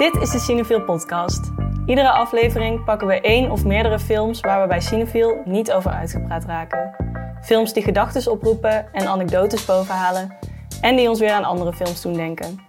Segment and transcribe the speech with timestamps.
[0.00, 1.50] Dit is de Cinefiel podcast.
[1.86, 6.44] Iedere aflevering pakken we één of meerdere films waar we bij Cinefiel niet over uitgepraat
[6.44, 6.94] raken.
[7.42, 10.36] Films die gedachten oproepen en anekdotes bovenhalen
[10.80, 12.60] en die ons weer aan andere films doen denken.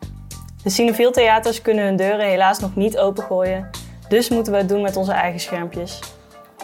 [0.63, 3.69] De Cinefiel theaters kunnen hun deuren helaas nog niet opengooien,
[4.07, 5.99] dus moeten we het doen met onze eigen schermpjes.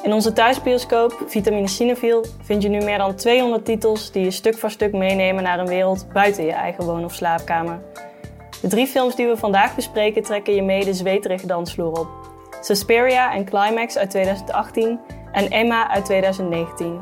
[0.04, 4.58] In onze thuisbioscoop Vitamine Cinefiel vind je nu meer dan 200 titels die je stuk
[4.58, 7.80] voor stuk meenemen naar een wereld buiten je eigen woon- of slaapkamer.
[8.62, 12.08] De drie films die we vandaag bespreken trekken je mee de zweterige dansvloer op.
[12.62, 15.00] Suspiria en Climax uit 2018
[15.32, 17.02] en Emma uit 2019.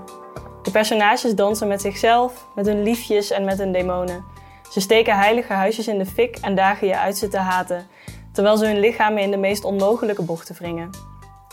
[0.63, 4.23] De personages dansen met zichzelf, met hun liefjes en met hun demonen.
[4.71, 7.87] Ze steken heilige huisjes in de fik en dagen je uit ze te haten,
[8.31, 10.89] terwijl ze hun lichamen in de meest onmogelijke bochten wringen.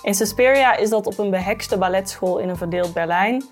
[0.03, 3.45] In Suspiria is dat op een behekste balletschool in een verdeeld Berlijn.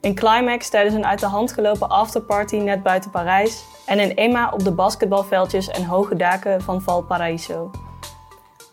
[0.00, 3.64] In Climax tijdens een uit de hand gelopen afterparty net buiten Parijs.
[3.88, 7.70] En in Emma op de basketbalveldjes en hoge daken van Valparaiso.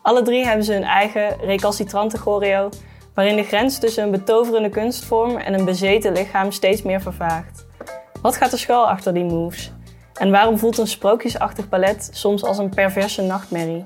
[0.02, 2.69] Alle drie hebben ze hun eigen recalcitrante choreo,
[3.13, 7.66] waarin de grens tussen een betoverende kunstvorm en een bezeten lichaam steeds meer vervaagt.
[8.21, 9.71] Wat gaat er schuil achter die moves?
[10.13, 13.83] En waarom voelt een sprookjesachtig ballet soms als een perverse nachtmerrie?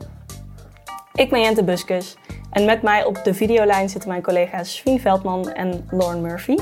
[1.13, 2.17] Ik ben Jente Buskus
[2.51, 6.55] en met mij op de videolijn zitten mijn collega's Svien Veldman en Lauren Murphy.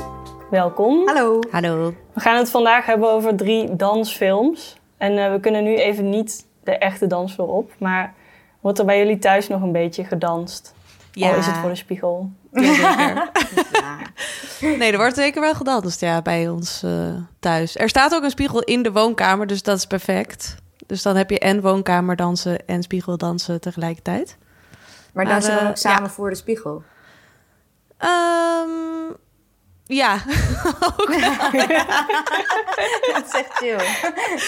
[0.50, 1.06] Welkom.
[1.06, 1.40] Hallo.
[1.50, 1.94] Hallo.
[2.12, 4.78] We gaan het vandaag hebben over drie dansfilms.
[4.96, 8.14] En uh, we kunnen nu even niet de echte dansvloer op, maar
[8.60, 10.74] wordt er bij jullie thuis nog een beetje gedanst?
[11.12, 11.30] Ja.
[11.30, 12.30] Al is het voor de spiegel.
[12.52, 13.30] Ja.
[14.60, 17.76] Nee, er wordt zeker wel gedanst ja, bij ons uh, thuis.
[17.76, 20.56] Er staat ook een spiegel in de woonkamer, dus dat is perfect.
[20.86, 24.36] Dus dan heb je en woonkamerdansen en spiegeldansen tegelijkertijd.
[25.12, 26.08] Maar dansen we uh, ook samen ja.
[26.08, 26.82] voor de spiegel?
[27.98, 29.16] Um,
[29.88, 30.14] ja.
[33.12, 33.78] dat is echt chill.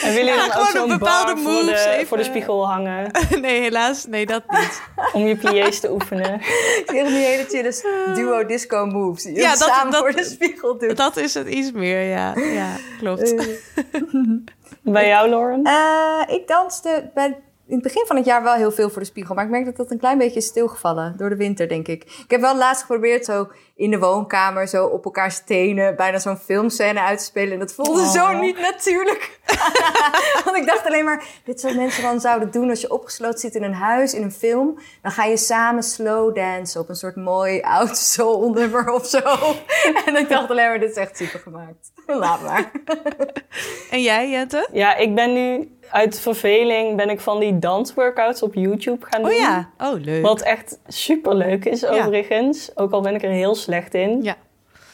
[0.03, 2.07] En willen jullie dan ook zo'n bepaalde moves voor de, even...
[2.07, 3.11] voor de spiegel hangen?
[3.41, 4.05] nee, helaas.
[4.05, 4.83] Nee, dat niet.
[5.13, 6.35] Om je pliés te oefenen.
[6.81, 7.75] Ik zeg nu hele chille
[8.15, 9.23] duo disco moves.
[9.23, 10.97] Die ja, dat, samen dat, voor de spiegel doet.
[10.97, 12.35] Dat is het iets meer, ja.
[12.37, 13.35] Ja, klopt.
[14.83, 15.61] bij jou, Lauren?
[15.67, 17.37] Uh, ik danste bij
[17.71, 19.35] in het begin van het jaar wel heel veel voor de spiegel.
[19.35, 22.03] Maar ik merk dat dat een klein beetje is stilgevallen door de winter, denk ik.
[22.03, 26.37] Ik heb wel laatst geprobeerd zo in de woonkamer zo op elkaar stenen, bijna zo'n
[26.37, 27.53] filmscène uit te spelen.
[27.53, 28.11] En dat voelde oh.
[28.11, 29.41] zo niet natuurlijk.
[30.45, 33.55] Want ik dacht alleen maar, dit soort mensen dan zouden doen als je opgesloten zit
[33.55, 34.79] in een huis, in een film.
[35.03, 39.21] Dan ga je samen slow dansen op een soort mooi oud soul nummer of zo.
[40.07, 41.93] en ik dacht alleen maar, dit is echt super gemaakt.
[42.07, 42.71] Laat maar.
[43.91, 44.69] en jij, Jette?
[44.73, 49.31] Ja, ik ben nu uit verveling ben ik van die dansworkouts op YouTube gaan doen.
[49.31, 50.23] Oh ja, oh leuk.
[50.23, 52.71] Wat echt super leuk is overigens.
[52.75, 54.23] Ook al ben ik er heel slecht in.
[54.23, 54.37] Ja.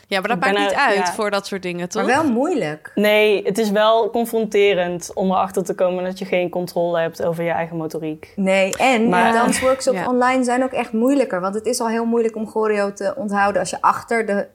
[0.08, 1.12] Ja, maar dat maakt niet uit ja.
[1.12, 2.06] voor dat soort dingen, toch?
[2.06, 2.92] Maar wel moeilijk.
[2.94, 7.44] Nee, het is wel confronterend om erachter te komen dat je geen controle hebt over
[7.44, 8.32] je eigen motoriek.
[8.36, 10.08] Nee, en maar, dansworkshops ja.
[10.08, 11.40] online zijn ook echt moeilijker.
[11.40, 14.46] Want het is al heel moeilijk om choreo te onthouden als je achter de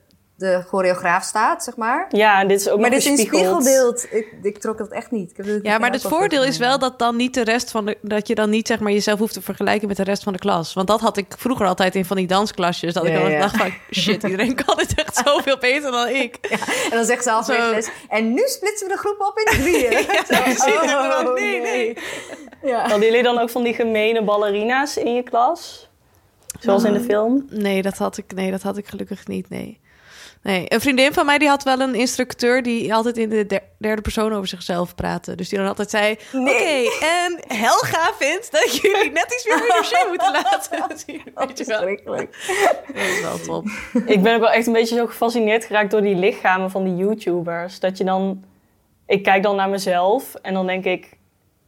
[0.42, 2.06] de choreograaf staat, zeg maar.
[2.08, 4.06] Ja, dit is ook maar dit is een spiegelbeeld.
[4.10, 5.32] Ik, ik trok dat echt niet.
[5.38, 8.28] Ik ja, maar het voordeel is wel dat dan niet de rest van de dat
[8.28, 10.74] je dan niet zeg maar jezelf hoeft te vergelijken met de rest van de klas.
[10.74, 12.94] Want dat had ik vroeger altijd in van die dansklasjes.
[12.94, 16.36] Dat ik dan dacht van shit, iedereen kan dit echt zoveel beter dan ik.
[16.90, 17.90] en dan zegt ze al les.
[18.08, 19.92] En nu splitsen we de groep op in drieën.
[20.98, 21.96] oh, nee, nee.
[22.62, 22.80] Ja.
[22.80, 25.90] Hadden jullie dan ook van die gemene ballerinas in je klas?
[26.60, 27.46] Zoals in de film?
[27.50, 29.48] Nee, dat had ik, nee, dat had ik gelukkig niet.
[29.48, 29.80] Nee.
[30.42, 34.02] Nee, een vriendin van mij die had wel een instructeur die altijd in de derde
[34.02, 35.34] persoon over zichzelf praatte.
[35.34, 36.86] Dus die dan altijd zei: nee.
[36.86, 41.22] Oké, en Helga vindt dat jullie net iets meer show moeten laten zien.
[41.34, 41.86] Weet je wel.
[42.86, 43.66] Dat is wel top.
[44.06, 46.96] Ik ben ook wel echt een beetje zo gefascineerd geraakt door die lichamen van die
[46.96, 47.80] YouTubers.
[47.80, 48.44] Dat je dan,
[49.06, 51.08] ik kijk dan naar mezelf en dan denk ik: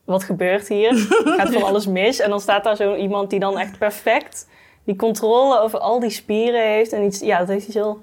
[0.05, 0.95] Wat gebeurt hier?
[1.37, 2.21] Gaat van alles mis?
[2.21, 4.47] En dan staat daar zo iemand die dan echt perfect
[4.85, 6.93] die controle over al die spieren heeft.
[6.93, 8.03] En iets, ja, dat heeft hij zo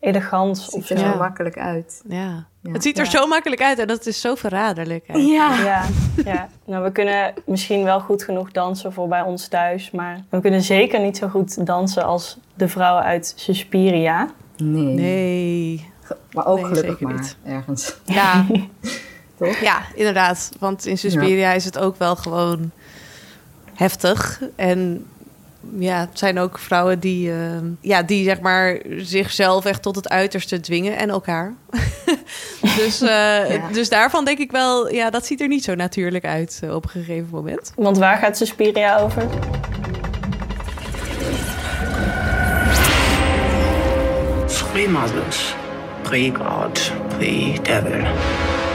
[0.00, 0.64] elegant.
[0.64, 2.02] Het ziet er zo makkelijk uit.
[2.08, 2.46] Ja.
[2.72, 5.04] Het ziet er zo makkelijk uit en dat is zo verraderlijk.
[5.06, 5.62] Ja.
[5.62, 5.84] ja.
[6.24, 6.48] Ja.
[6.64, 10.62] Nou, we kunnen misschien wel goed genoeg dansen voor bij ons thuis, maar we kunnen
[10.62, 14.30] zeker niet zo goed dansen als de vrouwen uit Suspiria.
[14.56, 14.94] Nee.
[14.94, 15.90] Nee.
[16.32, 17.36] Maar ook gelukkig maar, niet.
[17.44, 17.96] ergens.
[18.04, 18.46] Ja.
[19.38, 19.56] Toch?
[19.56, 20.50] Ja, inderdaad.
[20.58, 22.70] Want in Suspiria is het ook wel gewoon
[23.74, 24.42] heftig.
[24.56, 25.06] En
[25.78, 27.36] ja, het zijn ook vrouwen die, uh,
[27.80, 31.54] ja, die zeg maar zichzelf echt tot het uiterste dwingen en elkaar.
[32.76, 33.68] dus, uh, ja.
[33.72, 36.84] dus daarvan denk ik wel, ja, dat ziet er niet zo natuurlijk uit uh, op
[36.84, 37.72] een gegeven moment.
[37.76, 39.22] Want waar gaat Suspiria over?
[44.46, 45.54] Fremadus,
[46.02, 48.04] pre-god, pre-devil,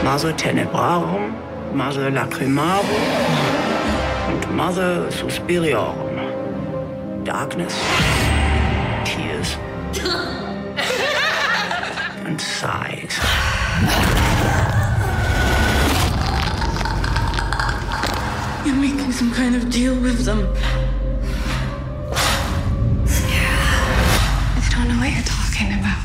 [0.02, 1.34] maso tenebrarum,
[1.72, 3.02] maso lacrimarum,
[4.32, 6.11] and Mother Suspiriorum.
[7.24, 7.72] Darkness,
[9.04, 9.54] tears,
[12.26, 13.16] and sighs.
[18.66, 20.48] You're making some kind of deal with them.
[24.56, 26.02] I don't know what you're talking about.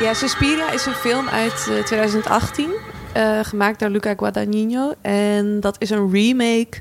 [0.00, 2.72] Ja, Suspiria is een film uit eh, 2018,
[3.16, 4.92] eh, gemaakt door Luca Guadagnino.
[5.00, 6.78] En dat is een remake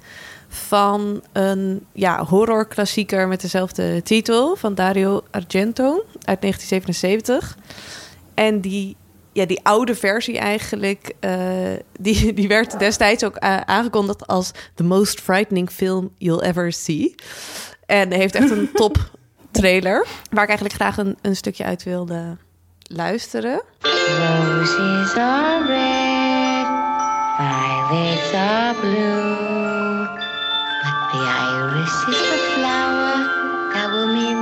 [0.48, 7.58] van een ja, horrorklassieker met dezelfde titel van Dario Argento uit 1977.
[8.34, 8.96] En die,
[9.34, 11.40] ja, die oude versie eigenlijk, eh,
[12.00, 17.16] die, die werd destijds ook aangekondigd als the most frightening film you'll ever see.
[17.86, 18.98] En heeft echt een top
[19.52, 22.38] trailer, waar ik eigenlijk graag een, een stukje uit wilde
[22.88, 23.62] luisteren.
[23.80, 26.15] Roses are red,
[27.38, 30.08] violets are blue.
[30.84, 33.18] But the iris is the flower
[33.74, 34.42] that will mean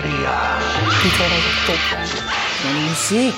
[0.00, 1.98] Trailer is ook top.
[2.64, 3.34] En muziek.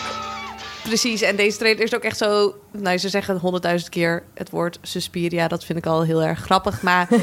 [0.83, 2.55] Precies, en deze trailer is ook echt zo...
[2.71, 5.49] Nou, ze zeggen honderdduizend keer het woord Suspiria.
[5.49, 6.83] Dat vind ik al heel erg grappig.
[6.83, 7.09] Maar,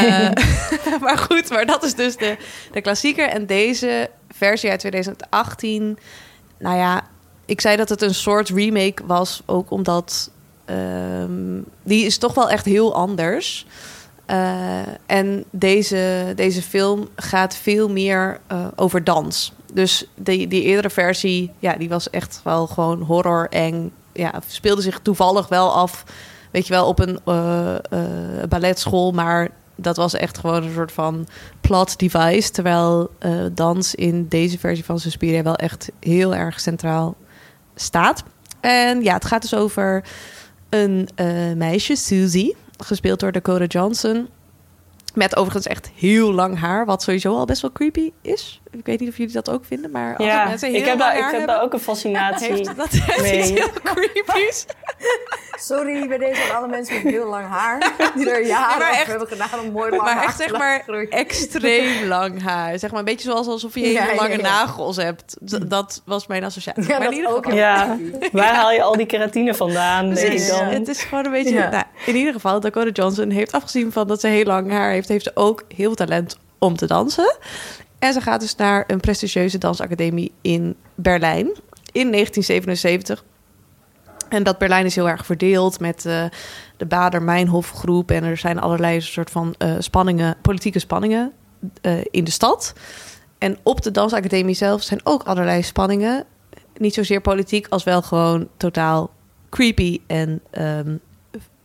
[0.00, 0.30] eh,
[1.00, 2.36] maar goed, maar dat is dus de,
[2.72, 3.28] de klassieker.
[3.28, 5.98] En deze versie uit 2018...
[6.58, 7.06] Nou ja,
[7.44, 9.42] ik zei dat het een soort remake was.
[9.46, 10.30] Ook omdat...
[10.64, 13.66] ehm, die is toch wel echt heel anders.
[14.30, 19.52] Eh, en deze, deze film gaat veel meer eh, over dans.
[19.72, 23.92] Dus die, die eerdere versie, ja, die was echt wel gewoon horror, eng.
[24.12, 26.04] Ja, speelde zich toevallig wel af,
[26.50, 29.12] weet je wel, op een eh, balletschool.
[29.12, 31.26] Maar dat was echt gewoon een soort van
[31.60, 32.50] plot device.
[32.50, 33.10] Terwijl
[33.52, 37.16] dans in deze versie van Suspiria wel echt heel erg centraal
[37.74, 38.22] staat.
[38.60, 40.04] En ja, het gaat dus over
[40.68, 41.08] een
[41.56, 42.56] meisje, Susie,
[42.86, 44.28] gespeeld door Dakota Johnson.
[45.14, 48.60] Met overigens echt heel lang haar, wat sowieso al best wel creepy is.
[48.70, 50.98] Ik weet niet of jullie dat ook vinden, maar als Ja, mensen heel ik heb,
[50.98, 54.66] lang daar, ik heb hebben, daar ook een fascinatie heeft dat iets heel creepy's.
[55.60, 57.92] Sorry bij deze aan alle mensen met heel lang haar.
[58.16, 62.06] Die er jaren echt- hebben gedaan om mooi lang Maar haar echt zeg maar extreem
[62.08, 62.78] lang haar.
[62.78, 64.42] Zeg maar een beetje zoals alsof je Ja, hele ja, lange ja.
[64.42, 65.36] nagels hebt.
[65.46, 66.86] D- dat was mijn associatie.
[66.88, 67.98] Ja, maar in ieder ook geval, Ja,
[68.32, 70.64] waar haal je al die keratine vandaan, Precies, dan?
[70.64, 71.54] Het is gewoon een beetje...
[71.54, 71.70] Ja.
[71.70, 74.99] Nou, in ieder geval, Dakota Johnson heeft afgezien van dat ze heel lang haar heeft...
[75.08, 77.36] heeft ze ook heel veel talent om te dansen.
[77.98, 81.46] En ze gaat dus naar een prestigieuze dansacademie in Berlijn
[81.92, 83.24] in 1977.
[84.28, 86.24] En dat Berlijn is heel erg verdeeld met eh,
[86.76, 88.10] de Bader-Meinhof groep.
[88.10, 91.32] En er zijn allerlei soort van eh, spanningen, politieke spanningen
[91.80, 92.72] eh, in de stad.
[93.38, 96.24] En op de dansacademie zelf zijn ook allerlei spanningen.
[96.76, 99.10] Niet zozeer politiek als wel gewoon totaal
[99.48, 100.96] creepy en ehm,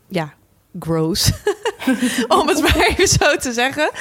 [0.07, 0.33] ja,
[0.79, 1.31] gross.
[2.39, 3.91] Om het maar even zo te zeggen.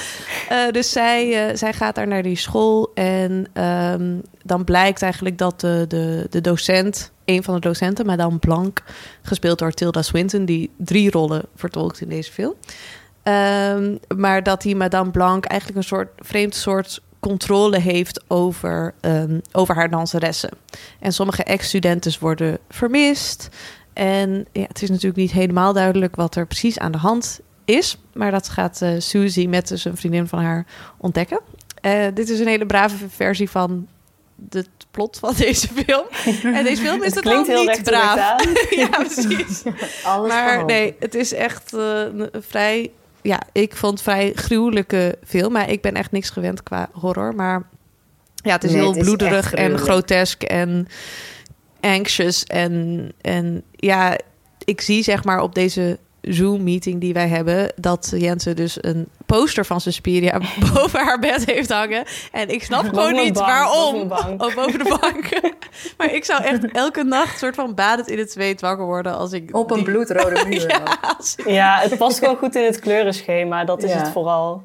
[0.49, 2.91] Eh, dus zij, eh, zij gaat daar naar die school.
[2.95, 8.39] En ehm, dan blijkt eigenlijk dat de, de, de docent, een van de docenten, Madame
[8.39, 8.83] Blanc,
[9.23, 12.55] gespeeld door Tilda Swinton, die drie rollen vertolkt in deze film.
[13.23, 19.39] Ehm, maar dat die Madame Blanc eigenlijk een soort vreemd soort controle heeft over, ehm,
[19.53, 20.51] over haar danseressen.
[21.01, 23.49] En sommige ex-studenten worden vermist.
[23.93, 27.99] En ja, het is natuurlijk niet helemaal duidelijk wat er precies aan de hand is.
[28.13, 30.67] Maar dat gaat eh Suzy met dus een vriendin van haar
[30.97, 31.41] ontdekken.
[31.81, 33.89] Eh, dit is een hele brave versie van
[34.51, 36.05] het plot van deze film.
[36.55, 38.45] En deze film is Het klinkt heel niet braaf.
[38.71, 39.63] ja, precies.
[40.05, 42.91] Alles Maar nee, het is echt een een vrij...
[43.23, 45.53] Ja, ik vond het vrij gruwelijke film.
[45.53, 47.35] Maar ik ben echt niks gewend qua horror.
[47.35, 47.63] Maar
[48.35, 50.89] ja, het is Nee, heel het is bloederig en grotesk en
[51.81, 52.45] anxious.
[52.45, 54.19] En, en ja,
[54.65, 57.73] ik zie zeg maar op deze Zoom-meeting die wij hebben...
[57.77, 60.41] dat Jensen dus een poster van Suspiria
[60.75, 62.05] boven haar bed heeft hangen.
[62.33, 63.93] En ik snap gewoon niet bank, waarom.
[63.93, 64.43] boven bank.
[64.43, 65.41] Oh, boven de bank.
[65.99, 69.17] maar ik zou echt elke nacht soort van badend in het zweet wakker worden...
[69.17, 70.69] als ik Op een die- bloedrode muur.
[70.71, 70.83] ja,
[71.37, 73.65] ik- Ja, het past gewoon goed in het kleurenschema.
[73.65, 73.99] Dat is Ja.
[73.99, 74.63] het vooral.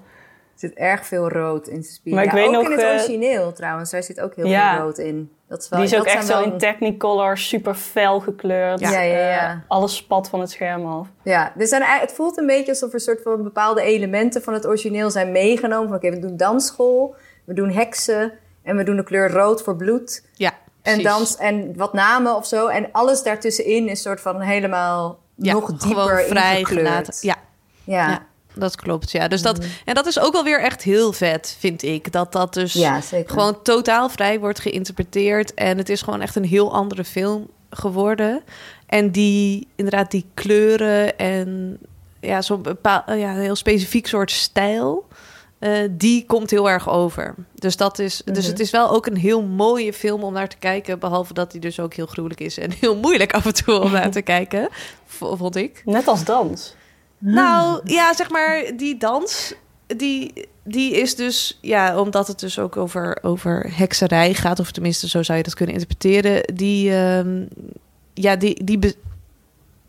[0.60, 2.16] Zit erg veel rood in Suspiria.
[2.16, 3.92] Maar ik weet ook nog, in het eh, origineel trouwens.
[3.92, 4.76] Daar zit ook heel Ja.
[4.76, 5.32] veel rood in.
[5.48, 8.20] Dat is wel, Die is ook dat echt zijn zo wel- in Technicolor, super fel
[8.20, 8.80] gekleurd.
[8.80, 9.50] Ja, ja, ja.
[9.52, 11.08] Eh, alles spat van het scherm af.
[11.24, 14.54] Ja, er zijn, het voelt een beetje alsof er een soort van bepaalde elementen van
[14.54, 15.88] het origineel zijn meegenomen.
[15.88, 18.32] Van oké, we doen dansschool, we doen heksen
[18.64, 20.26] en we doen de kleur rood voor bloed.
[20.34, 21.04] Ja, En precies.
[21.04, 22.68] dans en wat namen of zo.
[22.68, 27.22] En alles daartussenin is soort van helemaal Ja, nog dieper vrij ingekleurd.
[27.22, 27.36] Ja,
[27.84, 28.28] Ja.
[28.60, 29.12] Dat klopt.
[29.12, 29.28] Ja.
[29.28, 32.12] Dus dat, en dat is ook wel weer echt heel vet, vind ik.
[32.12, 35.54] Dat dat dus Ja, gewoon totaal vrij wordt geïnterpreteerd.
[35.54, 38.42] En het is gewoon echt een heel andere film geworden.
[38.86, 41.78] En die, inderdaad, die kleuren en
[42.20, 45.08] ja, zo'n bepaal, ja, een heel specifiek soort stijl.
[45.60, 47.36] eh, die komt heel erg over.
[47.56, 50.58] Dus, dat is, dus het is wel ook een heel mooie film om naar te
[50.58, 51.00] kijken.
[51.00, 53.92] Behalve dat hij dus ook heel gruwelijk is en heel moeilijk af en toe om
[53.92, 54.70] naar te kijken.
[55.06, 55.82] Vond ik.
[55.86, 56.76] Net als dans.
[57.20, 59.54] Nou, ja, zeg maar, die dans,
[59.88, 65.10] die, die is dus, ja, omdat het dus ook over, over hekserij gaat, of tenminste,
[65.10, 67.46] zo zou je dat kunnen interpreteren, die, ehm,
[68.14, 68.96] ja, die, die, be-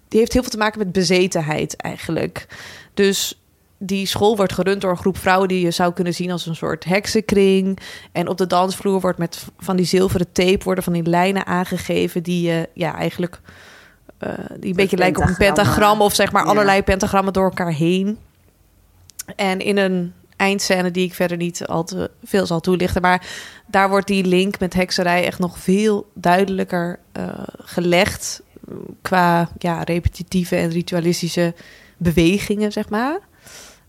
[0.08, 2.46] die heeft heel veel te maken met bezetenheid eigenlijk.
[2.94, 3.40] Dus
[3.82, 6.56] die school wordt gerund door een groep vrouwen die je zou kunnen zien als een
[6.56, 7.78] soort heksenkring.
[8.12, 12.22] En op de dansvloer wordt met van die zilveren tape worden van die lijnen aangegeven
[12.22, 13.40] die je ja, eigenlijk
[14.20, 16.50] eh, die een beetje lijken op een pentagram of zeg maar Ja.
[16.50, 18.18] allerlei pentagrammen door elkaar heen.
[19.36, 23.26] En in een eindscène die ik verder niet al te veel zal toelichten, maar
[23.66, 28.42] daar wordt die link met hekserij echt nog veel duidelijker eh, gelegd
[29.02, 31.54] qua ja, repetitieve en ritualistische
[31.96, 33.18] bewegingen, zeg maar.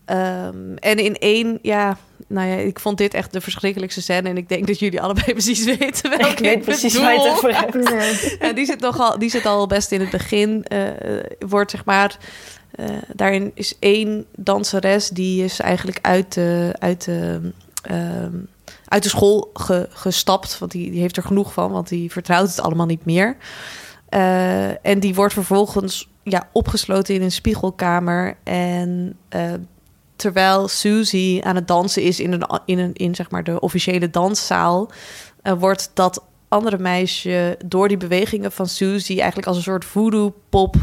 [0.04, 1.96] Ehm, en in één, ja,
[2.32, 4.28] nou ja, ik vond dit echt de verschrikkelijkste scène.
[4.28, 7.30] En ik denk dat jullie allebei precies weten welke Ik weet precies waar je het
[7.32, 8.36] over hebt.
[8.38, 10.64] en die zit, nogal, die zit al best in het begin.
[10.64, 10.88] eh,
[11.38, 12.16] wordt zeg maar.
[12.70, 18.34] eh, daarin is één danseres die is eigenlijk uit de, uit de, ehm,
[18.88, 20.58] uit de school ge- gestapt.
[20.58, 23.36] Want die, die heeft er genoeg van, want die vertrouwt het allemaal niet meer.
[24.08, 28.36] Eh, en die wordt vervolgens ja, opgesloten in een spiegelkamer.
[28.44, 29.52] En eh,
[30.22, 34.10] terwijl Susie aan het dansen is in, een, in, een, in zeg maar de officiële
[34.10, 34.90] danszaal,
[35.42, 40.76] eh, wordt dat andere meisje door die bewegingen van Susie eigenlijk als een soort voodoo-pop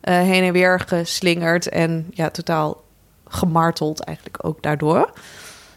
[0.00, 2.82] eh, heen en weer geslingerd en ja, totaal
[3.24, 5.10] gemarteld eigenlijk ook daardoor.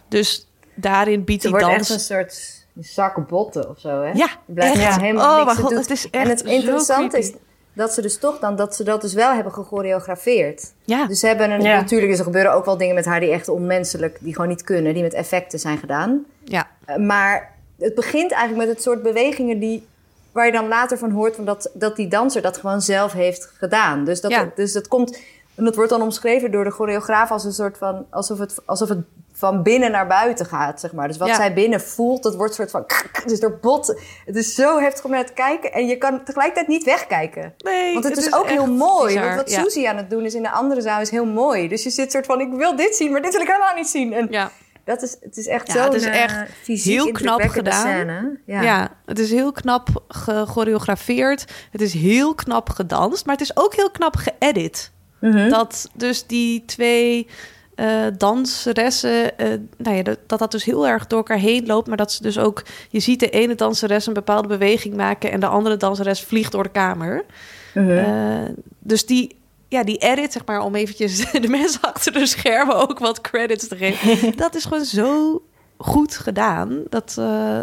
[0.07, 1.77] Dus daarin biedt die wordt dans...
[1.77, 4.11] echt een soort zak botten of zo, hè?
[4.11, 4.99] Ja, Je blijft echt.
[4.99, 7.33] helemaal Oh, niks god, het is En echt het zo interessante is.
[7.75, 10.71] Dat ze dus toch dan, dat ze dat dus wel hebben gechoreografeerd.
[10.83, 11.05] Ja.
[11.07, 11.75] Dus ze hebben een, Ja.
[11.75, 14.63] natuurlijk is er gebeuren ook wel dingen met haar die echt onmenselijk, die gewoon niet
[14.63, 16.25] kunnen, die met effecten zijn gedaan.
[16.43, 19.87] Ja, Uh, Maar het begint eigenlijk met het soort bewegingen die,
[20.31, 23.51] waar je dan later van hoort van dat, dat die danser dat gewoon zelf heeft
[23.57, 24.03] gedaan.
[24.05, 24.51] Dus dat, Ja.
[24.55, 25.19] dus dat komt,
[25.55, 28.89] en dat wordt dan omschreven door de choreograaf als een soort van, alsof het, alsof
[28.89, 28.99] het
[29.37, 31.07] van binnen naar buiten gaat, zeg maar.
[31.07, 31.35] Dus wat Ja.
[31.35, 32.85] zij binnen voelt, dat wordt een soort van,
[33.31, 34.01] dus door bot.
[34.25, 37.53] Het is zo heftig om naar te kijken en je kan tegelijkertijd niet wegkijken.
[37.57, 39.05] nee, Want het, is, ook heel mooi.
[39.13, 39.61] bizar, Want wat ja.
[39.61, 41.67] Susie aan het doen is in de andere zaal is heel mooi.
[41.67, 43.87] Dus je zit soort van, ik wil dit zien, maar dit wil ik helemaal niet
[43.87, 44.13] zien.
[44.13, 44.51] En Ja.
[44.83, 47.81] dat is, het is echt Ja, zo het is echt fysiek heel knap gedaan.
[47.81, 48.39] Scène.
[48.45, 48.61] Ja.
[48.61, 48.89] Ja.
[49.05, 51.45] het is heel knap gechoreografeerd.
[51.71, 54.91] Het is heel knap gedanst, maar het is ook heel knap geëdit.
[55.19, 55.49] Mhm.
[55.49, 57.27] Dat dus die twee
[57.75, 61.97] eh danseressen, eh, nou ja, dat, dat dus heel erg door elkaar heen loopt, maar
[61.97, 65.47] dat ze dus ook, je ziet de ene danseres een bepaalde beweging maken en de
[65.47, 67.25] andere danseres vliegt door de kamer.
[67.73, 67.89] Mhm.
[67.97, 69.35] Eh, dus die,
[69.67, 73.67] ja, die edit, zeg maar, om eventjes de mensen achter de schermen ook wat credits
[73.67, 74.33] te geven.
[74.37, 75.41] dat is gewoon zo
[75.77, 76.83] goed gedaan.
[76.89, 77.13] Dat,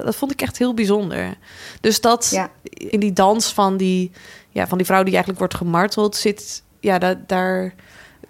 [0.05, 1.35] dat vond ik echt heel bijzonder.
[1.81, 2.51] Dus dat Ja.
[2.63, 4.11] in die dans van die,
[4.51, 7.75] ja, van die vrouw die eigenlijk wordt gemarteld zit, ja, da- daar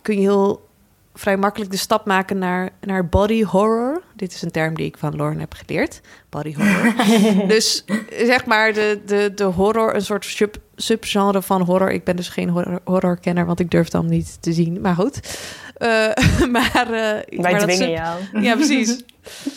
[0.03, 0.69] kun je heel
[1.15, 4.03] vrij makkelijk de stap maken naar, naar body horror.
[4.17, 6.01] Dit is een term die ik van Lauren heb geleerd.
[6.29, 6.95] Body horror.
[7.55, 7.85] dus
[8.25, 11.91] zeg maar de, de, de horror, een soort sub, subgenre van horror.
[11.91, 14.81] Ik ben dus geen horror, horrorkenner, want ik durf het dan niet te zien.
[14.81, 15.21] Maar goed.
[15.77, 15.89] Eh,
[16.55, 18.19] maar, eh, maar Wij dwingen sub- jou.
[18.47, 19.05] ja, precies.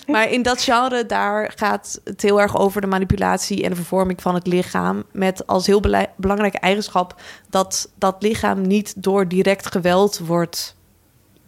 [0.07, 4.21] Maar in dat genre, daar gaat het heel erg over de manipulatie en de vervorming
[4.21, 5.03] van het lichaam.
[5.11, 5.79] Met als heel
[6.17, 10.75] belangrijke eigenschap dat dat lichaam niet door direct geweld wordt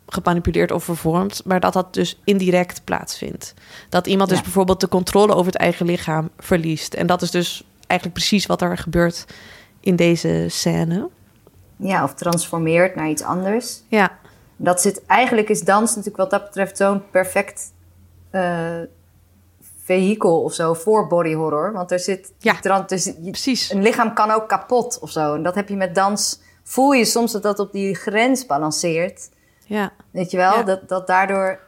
[0.08, 3.54] gemanipuleerd of vervormd, maar dat dat dus indirect plaatsvindt.
[3.90, 6.94] Dat iemand dus bijvoorbeeld de controle over het eigen lichaam verliest.
[6.94, 9.26] En dat is dus eigenlijk precies wat er gebeurt
[9.80, 11.10] in deze scène.
[11.78, 13.82] ja, of transformeert naar iets anders.
[13.88, 14.18] Ja,
[14.56, 17.72] Dat zit, eigenlijk is dans natuurlijk wat dat betreft zo'n perfect
[18.30, 18.80] eh
[19.84, 21.72] vehikel of zo voor body horror.
[21.74, 23.72] Want er zit, Ja, die tran- er zit- je- precies.
[23.72, 25.34] een lichaam kan ook kapot of zo.
[25.36, 29.30] En dat heb je met dans, voel je soms dat dat op die grens balanceert.
[29.68, 30.64] Ja, Weet je wel, Ja.
[30.64, 31.60] dat, dat daardoor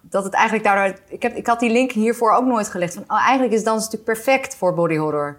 [0.00, 0.98] dat het eigenlijk daardoor...
[1.08, 2.94] Ik, heb, ik had die link hiervoor ook nooit gelegd.
[2.94, 5.38] Van, oh, eigenlijk is dans natuurlijk perfect voor body horror.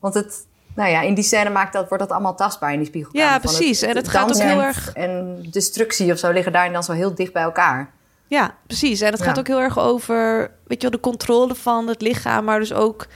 [0.00, 2.86] Want het, nou ja, in die scène maakt dat, wordt dat allemaal tastbaar in die
[2.86, 3.28] spiegelkamer.
[3.30, 3.82] Ja, precies.
[3.82, 7.14] En het gaat ook heel erg- En destructie of zo liggen daarin dan zo heel
[7.14, 7.90] dicht bij elkaar.
[8.26, 9.00] Ja, precies.
[9.00, 9.24] En het Ja.
[9.24, 12.72] gaat ook heel erg over, weet je wel, de controle van het lichaam, maar dus
[12.72, 13.06] ook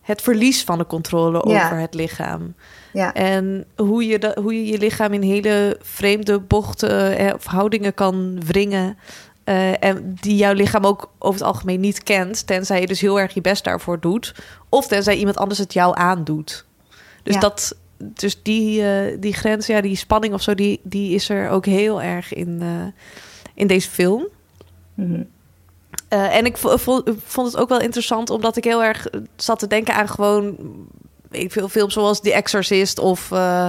[0.00, 1.64] het verlies van de controle Ja.
[1.64, 2.54] over het lichaam.
[2.92, 3.14] Ja.
[3.14, 8.40] En hoe je, hoe je je lichaam in hele vreemde bochten eh, of houdingen kan
[8.46, 8.98] wringen.
[9.44, 12.46] eh, en die jouw lichaam ook over het algemeen niet kent.
[12.46, 14.34] Tenzij je dus heel erg je best daarvoor doet.
[14.68, 16.64] Of tenzij iemand anders het jou aandoet.
[17.22, 17.40] Dus, Ja.
[17.40, 21.48] dat, dus die, eh, die grens, ja, die spanning of zo, die, die is er
[21.50, 23.02] ook heel erg in, eh,
[23.54, 24.26] in deze film.
[24.94, 25.22] Mhm.
[26.08, 29.06] En ik vo- vo- vond het ook wel interessant, omdat ik heel erg
[29.36, 30.56] zat te denken aan gewoon
[31.30, 33.68] weet ik veel films zoals The Exorcist of eh,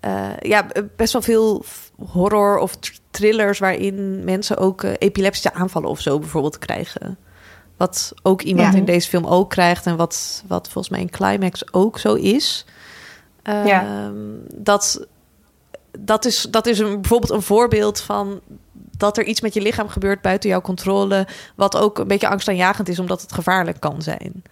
[0.00, 1.64] eh, ja, best wel veel
[2.12, 7.18] horror of thr- thrillers waarin mensen ook eh, epileptische aanvallen of zo bijvoorbeeld krijgen.
[7.76, 8.78] Wat ook iemand Ja.
[8.78, 12.64] in deze film ook krijgt en wat, wat volgens mij in Climax ook zo is.
[13.42, 13.82] Ja.
[13.82, 14.14] Ehm,
[14.54, 15.06] dat,
[15.98, 18.40] dat is, dat is een, bijvoorbeeld een voorbeeld van
[18.96, 22.88] dat er iets met je lichaam gebeurt buiten jouw controle, wat ook een beetje angstaanjagend
[22.88, 24.42] is, omdat het gevaarlijk kan zijn.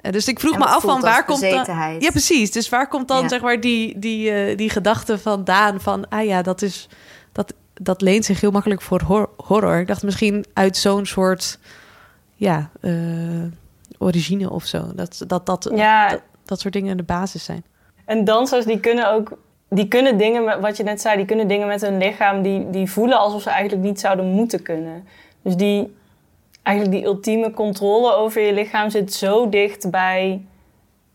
[0.00, 1.66] Eh, dus ik vroeg me af van waar komt dan...
[1.98, 2.50] Ja, precies.
[2.50, 3.28] Dus waar komt dan Ja.
[3.28, 6.08] zeg maar die, die, eh, die gedachte vandaan van...
[6.08, 6.88] ah ja, dat, is,
[7.32, 9.78] dat, dat leent zich heel makkelijk voor hor- horror.
[9.78, 11.58] Ik dacht misschien uit zo'n soort
[12.34, 12.92] ja, eh,
[13.98, 14.84] origine of zo.
[14.94, 16.08] Dat dat, dat, Ja.
[16.08, 17.64] dat dat soort dingen de basis zijn.
[18.04, 19.32] En dansers die kunnen ook,
[19.68, 22.70] die kunnen dingen, met, wat je net zei, die kunnen dingen met hun lichaam die,
[22.70, 25.04] die voelen alsof ze eigenlijk niet zouden moeten kunnen.
[25.42, 25.96] Dus die,
[26.68, 30.44] eigenlijk die ultieme controle over je lichaam zit zo dicht bij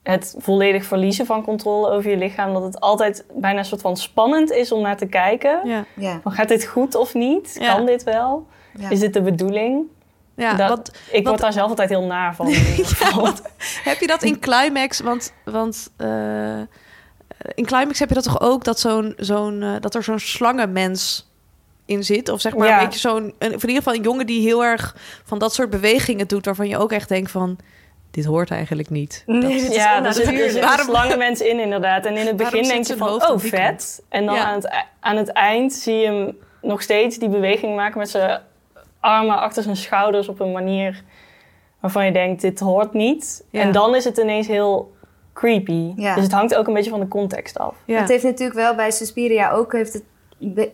[0.04, 3.98] het volledig verliezen van controle over je lichaam, dat het altijd bijna een soort van
[3.98, 5.60] spannend is om naar te kijken.
[5.64, 6.20] Ja, Ja.
[6.24, 7.56] Van, gaat dit goed of niet?
[7.60, 7.76] Ja.
[7.76, 8.48] Kan dit wel?
[8.80, 8.90] Ja.
[8.90, 9.84] Is dit de bedoeling?
[10.36, 12.48] ja Dat- want, ik word daar zelf altijd heel naar van.
[13.90, 15.00] Heb je dat in Climax?
[15.00, 16.60] Want, want eh,
[17.56, 21.32] in Climax heb je dat toch ook dat, zo'n, zo'n, eh, dat er zo'n slangenmens
[21.86, 22.30] in zit?
[22.30, 22.78] Of zeg maar Ja.
[22.80, 23.34] een beetje zo'n...
[23.40, 26.46] Een, in ieder geval een jongen die heel erg van dat soort bewegingen doet...
[26.46, 27.58] waarvan je ook echt denkt van...
[28.12, 29.24] dit hoort eigenlijk niet.
[29.26, 32.06] Nee, Dat- dit is Ja, er zitten er zitten Waarom- slangenmensen in inderdaad.
[32.06, 34.04] En in het begin denk je van, oh vet.
[34.10, 34.44] En dan Ja.
[34.46, 38.42] aan, het, aan het eind zie je hem nog steeds die beweging maken met zijn
[39.00, 41.04] armen achter zijn schouders op een manier
[41.80, 43.44] waarvan je denkt, dit hoort niet.
[43.50, 43.62] Ja.
[43.62, 44.92] En dan is het ineens heel
[45.34, 45.94] creepy.
[45.96, 46.14] Ja.
[46.16, 47.76] Dus het hangt ook een beetje van de context af.
[47.86, 48.00] ja.
[48.00, 50.04] Het heeft natuurlijk wel bij Suspiria ook heeft het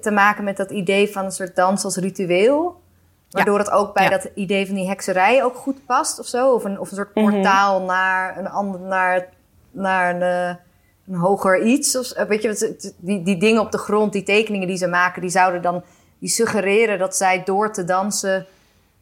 [0.01, 2.81] te maken met dat idee van een soort dans als ritueel.
[3.29, 4.09] Waardoor het ook bij Ja.
[4.09, 6.53] dat idee van die hekserij ook goed past of zo.
[6.53, 7.29] Of een, of een soort Mhm.
[7.31, 9.27] portaal naar een ander, naar,
[9.71, 10.55] naar een, eh,
[11.07, 11.97] een hoger iets.
[11.97, 12.25] Of, zo.
[12.27, 15.61] weet je, die, die dingen op de grond, die tekeningen die ze maken, die zouden
[15.61, 15.83] dan
[16.19, 18.45] die suggereren dat zij door te dansen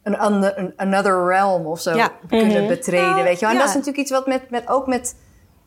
[0.03, 2.11] een, ander- een another realm of zo Ja.
[2.27, 2.67] kunnen Mhm.
[2.67, 3.09] betreden.
[3.09, 3.49] Nou, weet je wel?
[3.49, 5.15] En dat is natuurlijk iets wat met, met, ook met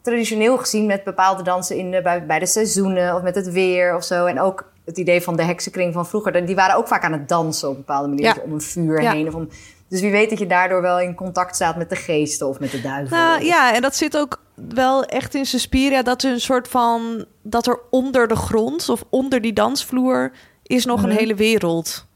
[0.02, 3.94] traditioneel gezien met bepaalde dansen in de, bij, bij de seizoenen of met het weer
[3.96, 4.26] of zo.
[4.26, 6.46] En ook het idee van de heksenkring van vroeger.
[6.46, 8.24] Die waren ook vaak aan het dansen op een bepaalde manier.
[8.24, 8.36] Ja.
[8.44, 9.12] Om een vuur Ja.
[9.12, 9.26] heen.
[9.28, 9.48] Of om,
[9.88, 12.70] dus wie weet dat je daardoor wel in contact staat met de geesten of met
[12.70, 13.16] de duivel.
[13.16, 16.02] Nou ja, en dat zit ook wel echt in Suspiria...
[16.02, 17.24] dat er een soort van...
[17.42, 20.32] dat er onder de grond of onder die dansvloer...
[20.62, 21.18] is nog een Mhm.
[21.18, 22.08] hele wereld...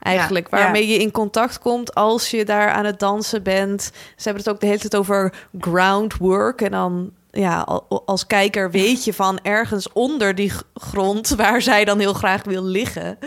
[0.00, 3.82] Eigenlijk, Ja, waarmee je in contact komt als je daar aan het dansen bent.
[4.16, 6.60] Ze hebben het ook de hele tijd over groundwork.
[6.60, 11.28] En dan, ja, al- als kijker weet je van ergens onder die grond...
[11.28, 13.18] waar zij dan heel graag wil liggen...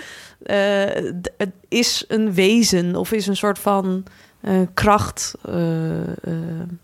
[0.44, 4.04] eh, het is een wezen of is een soort van
[4.42, 5.54] eh, kracht eh,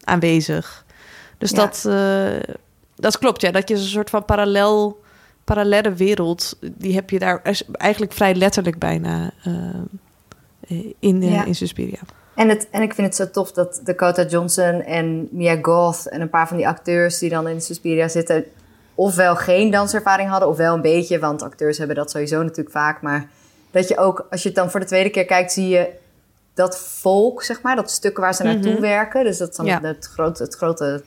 [0.04, 0.86] aanwezig.
[1.38, 1.56] Dus Ja.
[1.58, 1.82] dat,
[2.96, 3.52] dat klopt, ja.
[3.52, 5.02] Dat je een soort van parallel,
[5.44, 6.58] parallelle wereld...
[6.62, 9.32] die heb je daar eigenlijk vrij letterlijk bijna
[11.00, 11.46] in, Ja.
[11.46, 12.00] in Suspiria.
[12.39, 16.21] En, het, en ik vind het zo tof dat Dakota Johnson en Mia Goth en
[16.21, 18.45] een paar van die acteurs die dan in Suspiria zitten,
[18.95, 23.02] ofwel geen danservaring hadden, ofwel een beetje, want acteurs hebben dat sowieso natuurlijk vaak.
[23.02, 23.30] Maar
[23.71, 25.89] dat je ook, als je het dan voor de tweede keer kijkt, zie je
[26.54, 28.82] dat volk, zeg maar, dat stuk waar ze naartoe Mhm.
[28.82, 29.23] werken.
[29.23, 29.80] Dus dat is dan Ja.
[29.82, 31.04] het, grote, het grote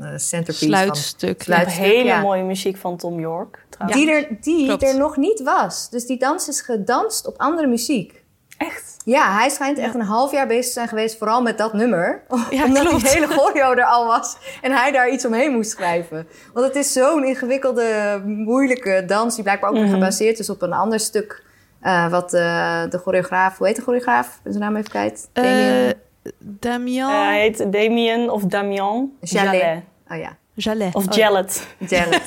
[0.00, 1.36] eh, centerpiece Sluitstuk.
[1.42, 1.84] van sluitstuk.
[1.84, 2.20] hele ja.
[2.20, 3.64] mooie muziek van Tom York.
[3.68, 4.00] Trouwens.
[4.00, 4.82] Die, er, die Klopt.
[4.82, 5.90] er nog niet was.
[5.90, 8.22] Dus die dans is gedanst op andere muziek.
[8.58, 8.96] Echt?
[9.04, 12.22] Ja, hij schijnt echt een half jaar bezig te zijn geweest, vooral met dat nummer.
[12.50, 13.02] Ja, omdat klopt.
[13.02, 16.26] die hele choreo er al was en hij daar iets omheen moest schrijven.
[16.52, 19.94] Want het is zo'n ingewikkelde, moeilijke dans, die blijkbaar ook weer Mhm.
[19.94, 21.42] gebaseerd is op een ander stuk.
[21.80, 24.40] eh, wat eh, de choreograaf, hoe heet de choreograaf?
[24.42, 25.28] Ben zijn naam even kwijt.
[25.32, 25.92] Damien Eh
[26.38, 29.52] Damien Eh, hij heet Damien of Damian Jallet.
[29.60, 29.82] Jallet.
[30.10, 30.94] Oh ja, Jallet.
[30.94, 31.66] Of Oh, Jallet.
[31.78, 32.22] Jallet.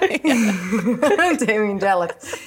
[1.46, 2.38] Damien Jallet.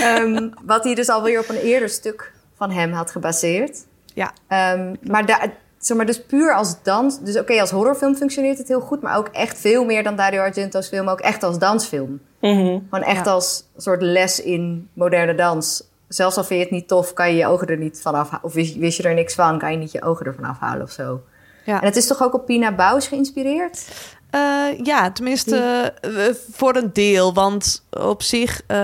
[0.00, 3.84] Ehm, wat hij dus alweer op een eerder stuk van hem had gebaseerd.
[4.14, 4.32] Ja.
[4.48, 7.20] Ehm, maar, da- zeg maar dus puur als dans...
[7.20, 9.02] Dus oké, als horrorfilm functioneert het heel goed...
[9.02, 11.08] maar ook echt veel meer dan Dario Argento's film...
[11.08, 12.20] ook echt als dansfilm.
[12.40, 12.78] Mhm.
[12.90, 13.30] Gewoon echt Ja.
[13.32, 15.90] als soort les in moderne dans.
[16.08, 18.48] Zelfs al vind je het niet tof, kan je je ogen er niet van afhouden.
[18.48, 20.90] Of wist, wist je er niks van, kan je niet je ogen ervan afhalen of
[20.90, 21.20] zo.
[21.64, 21.80] Ja.
[21.80, 23.84] En het is toch ook op Pina Bausch geïnspireerd?
[24.32, 24.40] Eh,
[24.82, 25.56] ja, tenminste
[26.00, 26.10] eh,
[26.52, 27.34] voor een deel.
[27.34, 28.76] Want op zich, eh,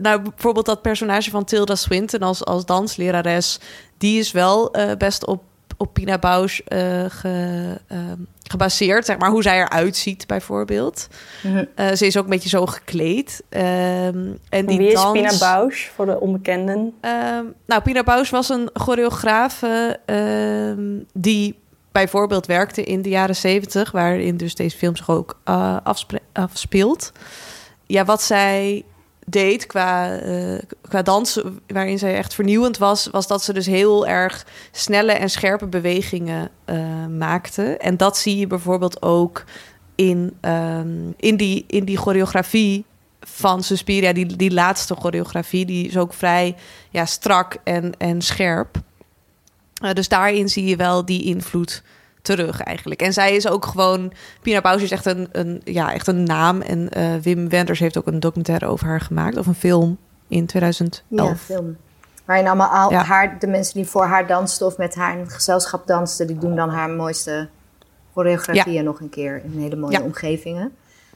[0.00, 3.58] nou bijvoorbeeld dat personage van Tilda Swinton als, als danslerares,
[3.98, 5.42] die is wel eh, best op,
[5.76, 9.04] op Pina Bausch eh, ge- ehm, gebaseerd.
[9.04, 11.08] Zeg maar hoe zij eruit ziet, bijvoorbeeld.
[11.42, 11.64] Mhm.
[11.74, 13.42] Eh, ze is ook een beetje zo gekleed.
[13.48, 16.92] Ehm, en die Wie is dans, Pina Bausch voor de onbekenden?
[17.00, 19.62] Ehm, nou, Pina Bausch was een choreograaf
[20.06, 20.80] ehm,
[21.12, 21.58] die
[21.96, 25.40] bijvoorbeeld werkte in de jaren zeventig, waarin dus deze film zich ook
[25.82, 27.12] afspre- afspeelt.
[27.86, 28.84] Ja, wat zij
[29.26, 34.06] deed qua, eh, qua dansen, waarin zij echt vernieuwend was, was dat ze dus heel
[34.06, 37.76] erg snelle en scherpe bewegingen eh, maakte.
[37.76, 39.44] En dat zie je bijvoorbeeld ook
[39.94, 42.84] in, ehm, in, die, in die choreografie
[43.20, 46.56] van Suspiria, die, die laatste choreografie, die is ook vrij
[46.90, 48.76] ja, strak en, en scherp.
[49.82, 51.82] Eh, dus daarin zie je wel die invloed
[52.22, 53.02] terug eigenlijk.
[53.02, 54.12] En zij is ook gewoon...
[54.42, 56.60] Pina Bausch is echt een, een, ja, echt een naam.
[56.60, 59.36] En eh, Wim Wenders heeft ook een documentaire over haar gemaakt.
[59.36, 61.28] Of een film in 2011.
[61.28, 61.76] Ja, film.
[62.24, 63.02] Waarin allemaal al Ja.
[63.02, 66.38] haar, de mensen die voor haar dansten of met haar in het gezelschap dansten, die
[66.38, 67.48] doen dan haar mooiste
[68.12, 70.04] choreografieën nog een keer in hele mooie Ja.
[70.04, 70.72] omgevingen.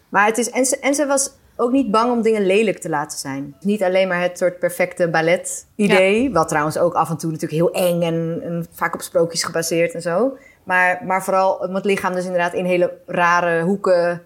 [0.09, 2.89] Maar het is, en, ze, en ze was ook niet bang om dingen lelijk te
[2.89, 3.57] laten zijn.
[3.61, 7.85] Niet alleen maar het soort perfecte ballet-idee, wat trouwens ook af en toe natuurlijk heel
[7.85, 10.37] eng en, en vaak op sprookjes gebaseerd en zo.
[10.65, 14.23] Maar, maar vooral om het lichaam dus inderdaad in hele rare hoeken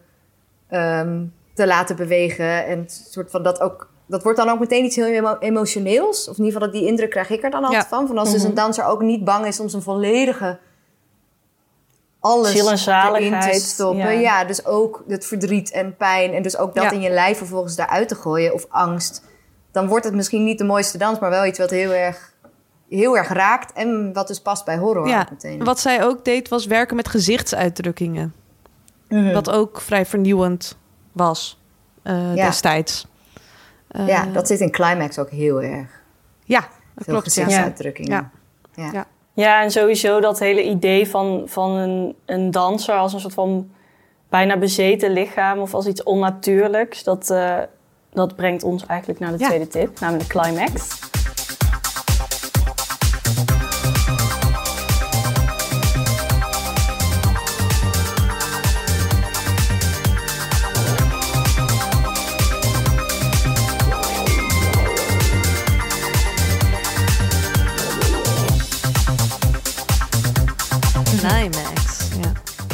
[0.69, 1.23] ehm,
[1.55, 2.67] te laten bewegen.
[2.67, 3.93] En soort van dat ook.
[4.07, 6.29] Dat wordt dan ook meteen iets heel emo- emotioneels.
[6.29, 7.89] Of in ieder geval, dat die indruk krijg ik er dan altijd Ja.
[7.89, 8.07] van.
[8.07, 10.59] Van als dus een danser ook niet bang is om zijn volledige.
[12.25, 13.99] Alles erin te stoppen.
[13.99, 14.09] ja.
[14.11, 14.45] Ja.
[14.45, 16.33] dus ook het verdriet en pijn.
[16.33, 16.91] En dus ook dat Ja.
[16.91, 18.55] in je lijf vervolgens daaruit te gooien.
[18.55, 19.23] Of angst.
[19.73, 22.33] Dan wordt het misschien niet de mooiste dans, maar wel iets wat heel erg,
[22.89, 23.73] heel erg raakt.
[23.73, 25.65] En wat dus past bij horror Ja, meteen.
[25.65, 28.35] wat zij ook deed was werken met gezichtsuitdrukkingen.
[29.09, 29.33] Mhm.
[29.33, 30.77] Wat ook vrij vernieuwend
[31.13, 31.63] was
[32.03, 32.47] eh, Ja.
[32.47, 33.07] destijds.
[33.89, 35.89] Eh, ja, dat zit in Climax ook heel erg.
[36.45, 36.69] ja, dat
[37.05, 37.25] Veel klopt.
[37.25, 38.31] Gezichtsuitdrukkingen.
[38.75, 38.91] Ja.
[38.93, 39.07] Ja.
[39.35, 39.63] Ja.
[39.63, 43.71] En sowieso dat hele idee van, van een, een danser als een soort van
[44.29, 47.03] bijna bezeten lichaam of als iets onnatuurlijks.
[47.03, 47.59] Dat, eh,
[48.13, 49.47] dat brengt ons eigenlijk naar de Ja.
[49.47, 50.29] tweede tip, namelijk.
[50.29, 50.99] Climax.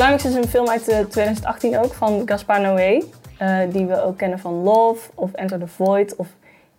[0.00, 3.02] Climax is een film uit eh, 2018 ook van Gaspar Noé.
[3.38, 6.26] eh, die we ook kennen van Love of Enter the Void of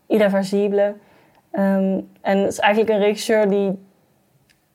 [0.07, 0.95] Irreversible.
[1.51, 3.79] Ehm, en het is eigenlijk een regisseur die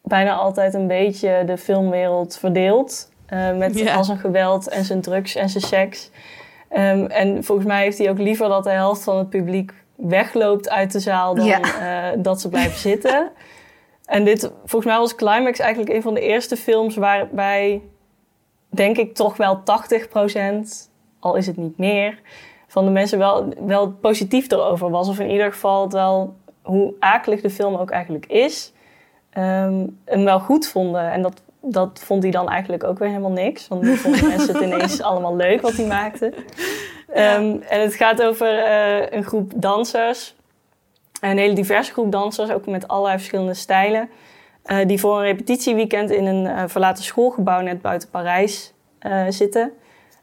[0.03, 3.11] bijna altijd een beetje de filmwereld verdeelt.
[3.27, 6.11] eh, met al zijn geweld en zijn drugs en zijn seks.
[6.69, 10.69] Ehm, en volgens mij heeft hij ook liever dat de helft van het publiek wegloopt
[10.71, 13.31] uit de zaal dan eh, dat ze blijven zitten.
[14.05, 17.83] En dit, volgens mij was Climax eigenlijk een van de eerste films waarbij,
[18.69, 22.21] denk ik, toch wel 80%, al is het niet meer,
[22.67, 25.09] van de mensen wel, wel positief erover was.
[25.09, 28.73] Of in ieder geval het wel, hoe akelig de film ook eigenlijk is,
[29.31, 31.11] ehm, hem wel goed vonden.
[31.11, 33.69] En dat, dat vond hij dan eigenlijk ook weer helemaal niks.
[33.69, 36.33] Want nu vonden mensen het ineens allemaal leuk wat hij maakte.
[37.09, 40.35] Ehm, en het gaat over eh, een groep dansers.
[41.21, 44.11] Een hele diverse groep dansers, ook met allerlei verschillende stijlen.
[44.67, 49.73] Eh, die voor een repetitieweekend in een eh, verlaten schoolgebouw net buiten Parijs eh, zitten.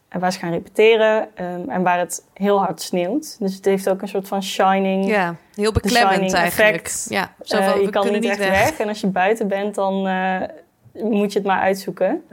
[0.09, 3.35] En waar ze gaan repeteren ehm, en waar het heel hard sneeuwt.
[3.39, 5.07] Dus het heeft ook een soort van shining.
[5.07, 6.85] ja, heel beklemmend Shining eigenlijk.
[6.85, 7.05] effect.
[7.09, 8.79] Ja, zo van, je we kan kunnen niet echt weg.
[8.79, 10.41] En als je buiten bent, dan eh,
[10.91, 12.23] moet je het maar uitzoeken.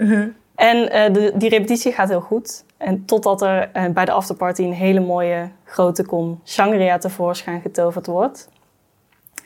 [0.61, 2.65] En eh, de, die repetitie gaat heel goed.
[2.77, 8.07] En totdat er eh, bij de afterparty een hele mooie grote kom sangria tevoorschijn getoverd
[8.07, 8.49] wordt.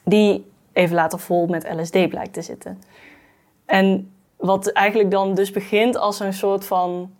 [0.05, 2.83] Die even later vol met LSD blijkt te zitten.
[3.67, 7.15] En wat eigenlijk dan dus begint als een soort van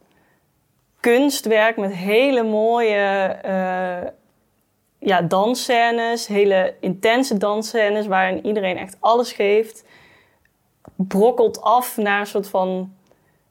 [1.01, 4.11] kunstwerk met hele mooie eh,
[4.99, 9.85] ja, dansscènes, hele intense dansscènes waarin iedereen echt alles geeft,
[10.97, 12.95] brokkelt af naar een soort van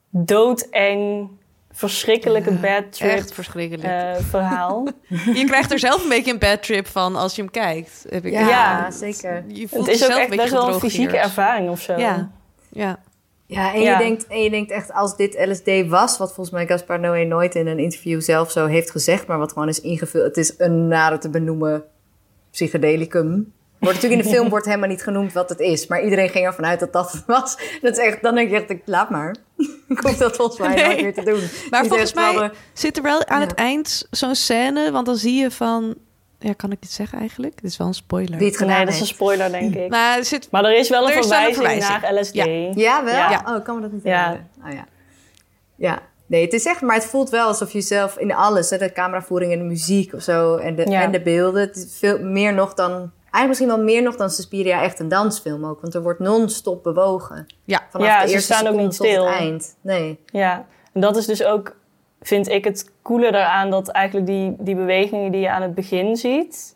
[0.09, 1.29] doodeng
[1.75, 3.87] verschrikkelijke bad trip Echt verschrikkelijk.
[3.87, 4.87] eh, verhaal.
[5.33, 8.05] je krijgt er zelf een beetje een bad trip van als je hem kijkt.
[8.09, 8.91] Heb ik Ja, Ja.
[8.91, 9.43] zeker.
[9.47, 11.97] Je voelt het is ook echt een best wel een fysieke ervaring of zo.
[11.97, 12.31] Ja,
[12.69, 12.99] ja.
[13.45, 13.91] Ja, en, Ja.
[13.91, 17.23] Je denkt, en je denkt echt, als dit LSD was, wat volgens mij Gaspar Noé
[17.23, 20.23] nooit in een interview zelf zo heeft gezegd, maar wat gewoon is ingevuld.
[20.23, 21.83] Het is een nader te benoemen
[22.51, 23.53] psychedelicum.
[23.83, 26.45] Wordt natuurlijk in de film wordt helemaal niet genoemd wat het is, maar iedereen ging
[26.45, 27.57] ervan uit dat dat het was.
[27.81, 29.35] Dat is echt, dan denk je echt, ik laat maar.
[29.87, 30.85] Ik hoef dat volgens mij Nee.
[30.85, 31.41] nooit meer te doen.
[31.69, 33.45] Maar volgens mij hadden- zit er wel aan Ja.
[33.47, 35.95] het eind zo'n scène, want dan zie je van...
[36.39, 37.61] Ja, kan ik dit zeggen eigenlijk?
[37.61, 38.37] Dit is wel een spoiler.
[38.37, 39.89] Wie het gedaan Nee, dat is een spoiler, denk ik.
[39.89, 40.47] Maar er zit...
[40.51, 42.33] Maar er is wel een Er is wel een verwijzing naar LSD.
[42.33, 42.45] Ja.
[42.73, 43.13] Ja, wel?
[43.13, 43.43] Ja.
[43.47, 44.19] Oh, kan me dat niet Ja.
[44.25, 44.49] herinneren.
[44.65, 44.85] Oh ja.
[45.75, 45.99] Ja.
[46.25, 48.91] Nee, het is echt, maar het voelt wel alsof je zelf in alles, hè, de
[48.91, 51.01] cameravoering en de muziek of zo en de, Ja.
[51.01, 54.29] en de beelden, het is veel meer nog dan, eigenlijk misschien wel meer nog dan
[54.29, 57.45] Suspiria echt een dansfilm ook, want er wordt non-stop bewogen.
[57.65, 59.27] Ja, Vanaf Ja, de ze eerste staan ook niet tot het stil.
[59.27, 59.77] eind.
[59.81, 60.19] Nee.
[60.25, 61.75] Ja, en dat is dus ook,
[62.21, 66.15] vind ik het coole daaraan, dat eigenlijk die, die bewegingen die je aan het begin
[66.15, 66.75] ziet,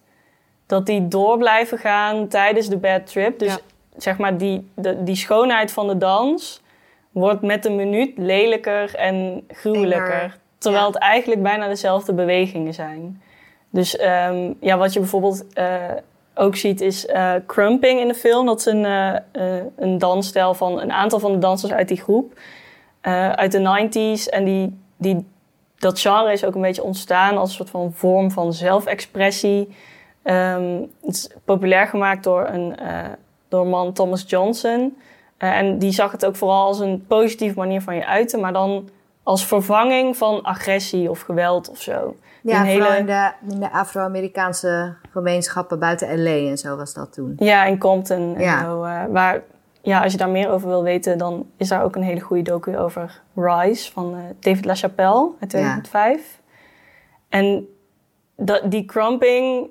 [0.65, 3.39] dat die door blijven gaan tijdens de bad trip.
[3.39, 3.60] Dus Ja.
[3.98, 6.62] zeg maar, die, de, die schoonheid van de dans
[7.12, 10.13] wordt met de minuut lelijker en gruwelijker.
[10.22, 10.89] Enger, terwijl ja.
[10.91, 13.22] het eigenlijk bijna dezelfde bewegingen zijn.
[13.70, 15.91] Dus ehm, ja, wat je bijvoorbeeld eh,
[16.38, 18.45] ook ziet is eh, crumping in de film.
[18.45, 22.39] Dat is een, eh, een dansstijl van een aantal van de dansers uit die groep.
[23.36, 24.30] uit de 90s.
[24.30, 25.26] En die, die,
[25.78, 29.76] dat genre is ook een beetje ontstaan als een soort van vorm van zelfexpressie.
[30.23, 32.76] Ehm, het is populair gemaakt door een,
[33.47, 34.97] door man, Thomas Johnson.
[35.38, 38.89] En die zag het ook vooral als een positieve manier van je uiten, maar dan
[39.27, 42.15] als vervanging van agressie of geweld of zo.
[42.41, 47.13] Ja, vooral hele- in de, in de Afro-Amerikaanse gemeenschappen buiten LA en zo was dat
[47.13, 47.33] toen.
[47.37, 48.35] Ja, in Compton.
[48.35, 48.63] En Ja.
[48.63, 49.41] zo, eh, waar,
[49.81, 52.41] ja, als je daar meer over wil weten, dan is daar ook een hele goede
[52.43, 56.41] docu over Rise van eh, David LaChapelle uit 2005.
[57.29, 57.67] En
[58.35, 59.69] dat, die crumping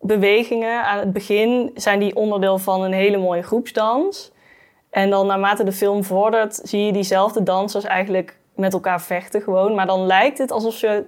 [0.00, 4.32] bewegingen aan het begin zijn die onderdeel van een hele mooie groepsdans.
[4.90, 9.74] En dan naarmate de film vordert, zie je diezelfde dansers eigenlijk met elkaar vechten gewoon.
[9.74, 11.04] Maar dan lijkt het alsof ze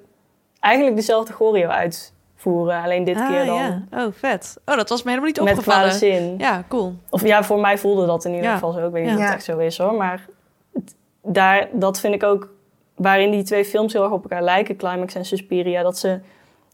[0.61, 2.83] eigenlijk dezelfde choreo uitvoeren.
[2.83, 3.83] Alleen dit Ah, keer dan ja.
[3.93, 4.57] Oh, vet.
[4.67, 5.81] Oh, dat was me helemaal niet met opgevallen.
[5.89, 6.35] kwade zin.
[6.39, 6.95] Ja, cool.
[7.11, 8.53] Of ja, voor mij voelde dat in ieder Ja.
[8.55, 8.87] geval zo.
[8.87, 9.19] Ik weet niet Ja.
[9.19, 9.95] of het echt zo is hoor.
[9.95, 10.27] Maar
[10.73, 12.53] het- daar, dat vind ik ook
[12.95, 15.83] waarin die twee films heel erg op elkaar lijken, Climax en Suspiria.
[15.83, 16.21] Dat ze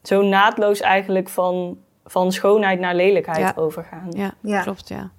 [0.03, 3.53] zo naadloos eigenlijk van, van schoonheid naar lelijkheid Ja.
[3.57, 4.07] overgaan.
[4.11, 4.63] Ja, Ja.
[4.63, 5.11] klopt, ja.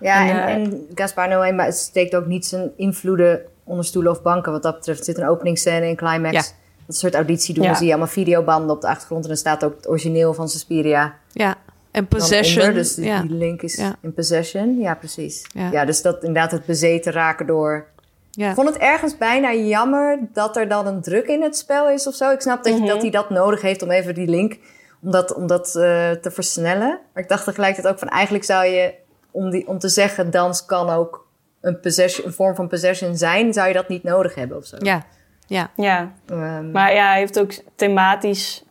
[0.00, 3.84] Ja, En, en, eh, en Gaspar Noé maar het steekt ook niet zijn invloeden onder
[3.84, 4.98] stoelen of banken wat dat betreft.
[4.98, 6.34] Er zit een openingsscène in Climax.
[6.34, 6.42] Ja.
[6.86, 7.62] Dat soort auditie doen.
[7.62, 7.68] Ja.
[7.68, 9.22] Dan zie je allemaal videobanden op de achtergrond.
[9.22, 11.54] En dan staat ook het origineel van Suspiria Ja,
[11.90, 12.66] en Possession.
[12.66, 12.82] onder.
[12.82, 13.20] Dus die, ja.
[13.20, 14.78] die link is in Possession.
[14.78, 15.46] Ja, precies.
[15.54, 15.84] Ja.
[15.84, 17.86] Dus dat inderdaad het bezeten raken door...
[18.30, 22.06] Ik vond het ergens bijna jammer dat er dan een druk in het spel is
[22.06, 22.30] of zo.
[22.30, 24.58] Ik snap dat, je, dat hij dat nodig heeft om even die link...
[25.02, 27.00] om dat, om dat eh, te versnellen.
[27.12, 28.08] Maar ik dacht tegelijkertijd ook van...
[28.08, 28.94] eigenlijk zou je,
[29.30, 30.30] om, die, om te zeggen...
[30.30, 31.25] dans kan ook
[31.66, 33.52] een, possession, een vorm van possession zijn...
[33.52, 34.76] zou je dat niet nodig hebben of zo.
[34.80, 35.02] ja,
[35.46, 35.70] ja.
[35.76, 38.64] Ja, Ehm, maar ja, hij heeft ook thematisch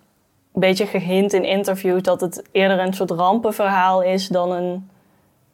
[0.53, 4.89] een beetje gehint in interviews dat het eerder een soort rampenverhaal is dan een,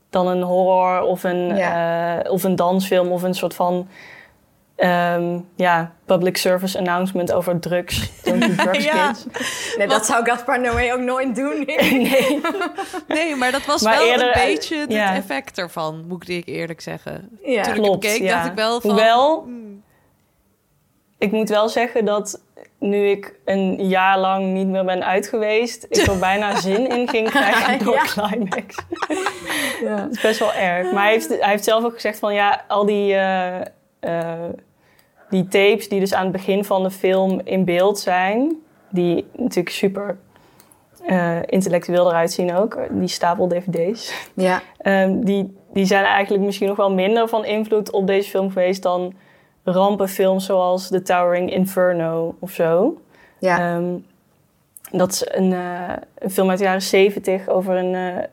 [0.10, 3.88] dan een horror of een, eh, of een dansfilm of een soort van
[4.82, 8.10] ehm, ja, public service announcement over drugs.
[8.72, 9.08] Ja.
[9.12, 9.26] kids.
[9.78, 11.64] nee, dat zou Gaspar Noé ook nooit doen.
[11.92, 12.42] Nee.
[13.08, 15.16] Nee, maar dat was Maar wel eerder, een eh, beetje het ja.
[15.16, 17.30] effect ervan, moet ik eerlijk zeggen.
[17.44, 17.64] Ja.
[17.64, 18.36] Toen ik Klopt, hem keek, ja.
[18.36, 18.90] dacht ik wel van...
[18.90, 19.48] Hoewel,
[21.18, 22.42] ik moet wel zeggen dat
[22.80, 27.10] nu ik een jaar lang niet meer ben uit geweest, ik er bijna zin in
[27.10, 28.06] ging krijgen door Ja.
[28.06, 28.76] Climax.
[29.82, 29.96] Ja.
[29.96, 30.92] Dat is best wel erg.
[30.92, 33.62] Maar hij heeft, hij heeft zelf ook gezegd van ja, al die, eh,
[34.00, 34.50] eh,
[35.32, 38.56] die tapes die dus aan het begin van de film in beeld zijn,
[38.90, 40.18] die natuurlijk super
[41.06, 44.28] eh, intellectueel eruit zien ook, die stapel dvd's.
[44.34, 44.62] Ja.
[44.78, 48.84] Ehm, die, die zijn eigenlijk misschien nog wel minder van invloed op deze film geweest
[48.84, 49.14] dan
[49.64, 53.02] rampenfilms zoals The Towering Inferno of zo.
[53.40, 53.60] Ja.
[53.60, 53.98] Ehm,
[54.92, 58.24] dat is een, eh, een film uit de jaren zeventig over een, eh,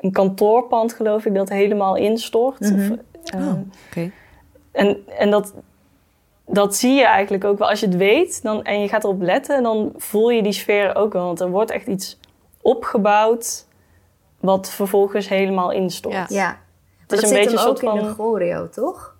[0.00, 2.60] een kantoorpand, geloof ik, dat helemaal instort.
[2.60, 2.90] Of, eh,
[3.36, 3.52] Oh,
[3.88, 4.10] oké.
[4.72, 5.54] en en dat,
[6.52, 7.68] dat zie je eigenlijk ook wel.
[7.68, 10.94] Als je het weet dan, en je gaat erop letten, dan voel je die sfeer
[10.94, 11.24] ook wel.
[11.24, 12.18] Want er wordt echt iets
[12.60, 13.66] opgebouwd
[14.40, 16.14] wat vervolgens helemaal instort.
[16.14, 16.26] Ja.
[16.28, 16.58] Ja.
[17.00, 18.08] Het is dat een zit beetje hem een ook soort in van...
[18.08, 19.16] de choreo, toch?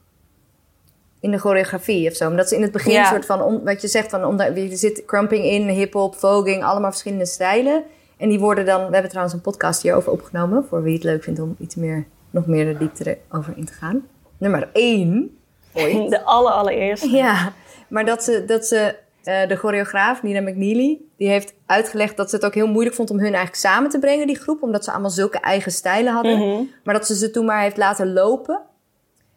[1.20, 2.28] In de choreografie of zo.
[2.28, 3.08] Maar dat ze in het begin Ja.
[3.08, 3.42] soort van...
[3.42, 7.84] Om, wat je zegt, van, om, er zit crumping in, hip-hop, voging, allemaal verschillende stijlen.
[8.16, 8.86] En die worden dan...
[8.86, 10.64] We hebben trouwens een podcast hierover opgenomen...
[10.64, 13.72] voor wie het leuk vindt om iets meer, nog meer de diepte over in te
[13.72, 14.06] gaan.
[14.38, 15.36] Nummer één.
[15.74, 16.10] Ooit.
[16.10, 17.10] De aller, allereerste.
[17.10, 17.52] Ja,
[17.88, 22.36] Maar dat ze, dat ze eh, de choreograaf, Nina McNeely, die heeft uitgelegd dat ze
[22.36, 24.62] het ook heel moeilijk vond om hun eigenlijk samen te brengen, die groep.
[24.62, 26.38] Omdat ze allemaal zulke eigen stijlen hadden.
[26.38, 26.62] Mhm.
[26.84, 28.60] Maar dat ze ze toen maar heeft laten lopen.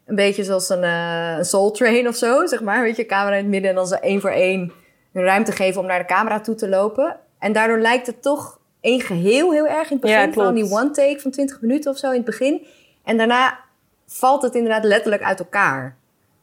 [0.06, 2.82] Een beetje zoals een, eh, een soul train of zo, zeg maar.
[2.82, 4.72] Weet je, camera in het midden en dan ze één voor één
[5.12, 7.16] hun ruimte geven om naar de camera toe te lopen.
[7.38, 10.18] En daardoor lijkt het toch één geheel heel erg in het begin.
[10.18, 10.54] Ja, klopt.
[10.54, 12.66] die one take van 20 minuten of zo in het begin.
[13.04, 13.58] En daarna
[14.06, 15.96] valt het inderdaad letterlijk uit elkaar.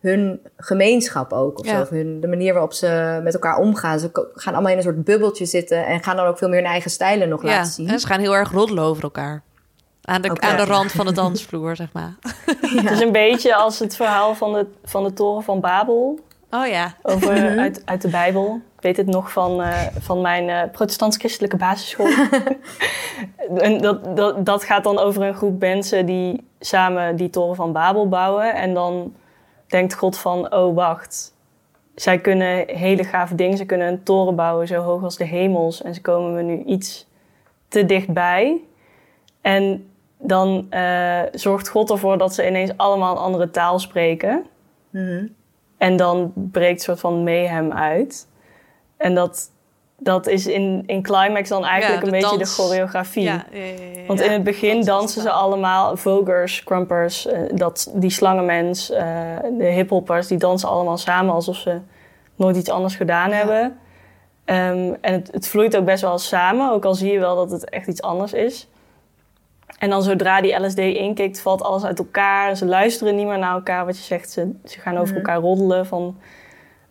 [0.04, 1.60] Hun gemeenschap ook.
[1.60, 1.76] Of Ja.
[1.76, 1.82] zo.
[1.82, 4.00] Of hun, de manier waarop ze met elkaar omgaan.
[4.00, 5.86] Ze gaan allemaal in een soort bubbeltje zitten.
[5.86, 7.88] En gaan dan ook veel meer hun eigen stijlen nog Ja, laten zien.
[7.88, 9.42] en ze gaan heel erg roddelen over elkaar.
[10.02, 12.14] Aan de, aan de rand van de dansvloer, zeg maar.
[12.62, 16.20] Het is een beetje als het verhaal van de, van de toren van Babel.
[16.50, 16.94] Oh ja.
[17.02, 18.62] Over, uit, uit de Bijbel.
[18.76, 22.08] Ik weet het nog van, eh, van mijn eh, protestants-christelijke basisschool.
[23.58, 27.72] en dat, dat, dat gaat dan over een groep mensen die samen die toren van
[27.72, 28.54] Babel bouwen.
[28.56, 29.14] En dan
[29.68, 31.34] denkt God van, oh wacht.
[31.96, 33.58] Zij kunnen hele gave dingen.
[33.58, 35.82] Ze kunnen een toren bouwen zo hoog als de hemels.
[35.82, 37.08] En ze komen me nu iets
[37.68, 38.62] te dichtbij.
[39.42, 44.46] En dan eh, zorgt God ervoor dat ze ineens allemaal een andere taal spreken.
[44.90, 45.28] Mhm.
[45.78, 48.28] En dan breekt een soort van mayhem uit.
[48.98, 49.52] En dat,
[50.04, 52.56] dat is in, in Climax dan eigenlijk Ja, een beetje dans.
[52.56, 53.24] de choreografie.
[53.24, 53.62] Ja, ja.
[54.08, 59.06] Want in het begin dansen ze allemaal vogers, crumpers, eh, dat, die slangenmens, eh,
[59.58, 61.80] de hiphoppers, die dansen allemaal samen alsof ze
[62.36, 63.78] nooit iets anders gedaan hebben.
[64.46, 67.52] Ehm, en het, het vloeit ook best wel samen, ook al zie je wel dat
[67.52, 68.68] het echt iets anders is.
[69.78, 72.56] En dan zodra die LSD inkikt, valt alles uit elkaar.
[72.58, 74.32] Ze luisteren niet meer naar elkaar, wat je zegt.
[74.32, 76.18] Ze, ze gaan over elkaar roddelen van...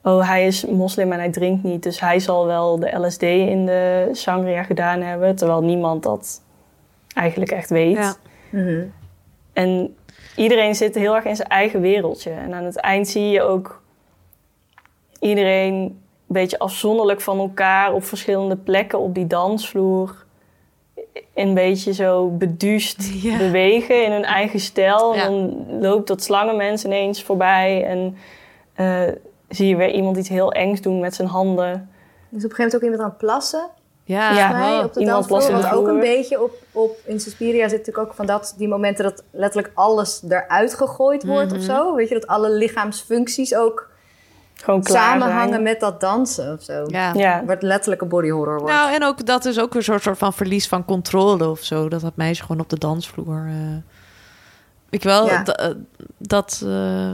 [0.05, 1.83] Oh, hij is moslim en hij drinkt niet.
[1.83, 5.37] Dus hij zal wel de LSD in de sangria gedaan hebben.
[5.37, 6.43] Terwijl niemand dat
[7.15, 7.97] eigenlijk echt weet.
[7.97, 8.15] Ja.
[8.51, 8.85] Mhm.
[9.53, 9.97] En
[10.37, 12.31] iedereen zit heel erg in zijn eigen wereldje.
[12.31, 13.83] En aan het eind zie je ook
[15.21, 20.25] iedereen een beetje afzonderlijk van elkaar op verschillende plekken op die dansvloer.
[21.35, 23.37] Een beetje zo beduust Ja.
[23.39, 25.15] bewegen in hun eigen stijl.
[25.15, 25.25] Ja.
[25.25, 27.85] En dan loopt dat slangenmens ineens voorbij.
[27.85, 28.17] En
[28.75, 29.15] eh,
[29.55, 31.91] zie je weer iemand iets heel engs doen met zijn handen.
[32.29, 33.69] Dus op een gegeven moment ook iemand aan het plassen.
[34.05, 34.51] Ja, Ja.
[34.51, 35.61] mij op de iemand dansvloer.
[35.71, 39.05] de ook een beetje op, op in Suspiria zit natuurlijk ook van dat, die momenten
[39.05, 41.57] dat letterlijk alles eruit gegooid wordt Mhm.
[41.59, 41.95] of zo.
[41.95, 43.91] Weet je, dat alle lichaamsfuncties ook
[44.55, 45.63] Gewoon klaar samenhangen zijn.
[45.63, 46.85] met dat dansen of zo.
[46.87, 47.13] Ja.
[47.15, 47.45] Ja.
[47.45, 48.75] Wat letterlijk een body horror wordt.
[48.75, 51.89] Nou, en ook dat is ook een soort, soort van verlies van controle of zo.
[51.89, 53.47] Dat dat meisje gewoon op de dansvloer.
[53.49, 53.77] eh
[54.91, 55.45] ik wel, Ja.
[55.45, 55.71] eh,
[56.19, 57.13] dat, eh,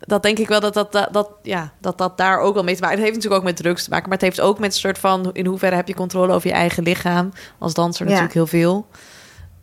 [0.00, 2.74] dat denk ik wel dat dat, dat, dat, ja, dat dat daar ook wel mee
[2.74, 4.72] te maken Het heeft natuurlijk ook met drugs te maken, maar het heeft ook met
[4.72, 7.32] een soort van in hoeverre heb je controle over je eigen lichaam.
[7.58, 8.10] Als danser Ja.
[8.10, 8.86] natuurlijk heel veel.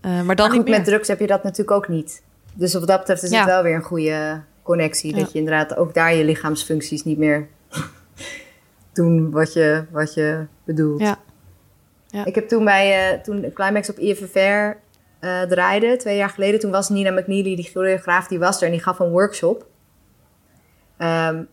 [0.02, 2.22] Eh, maar dan maar goed, met drugs heb je dat natuurlijk ook niet.
[2.54, 3.38] Dus wat dat betreft is Ja.
[3.38, 5.16] het wel weer een goede connectie.
[5.16, 5.22] Ja.
[5.22, 7.48] Dat je inderdaad ook daar je lichaamsfuncties niet meer
[8.94, 11.02] doen wat je, wat je bedoelt.
[11.02, 11.20] Ja.
[12.08, 12.26] Ja.
[12.26, 14.40] Ik heb toen bij eh, toen Climax op IFFR
[15.20, 18.72] eh draaide, twee jaar geleden, toen was Nina McNeely, die choreograaf, die was er en
[18.72, 19.66] die gaf een workshop.
[20.98, 21.44] Ehm,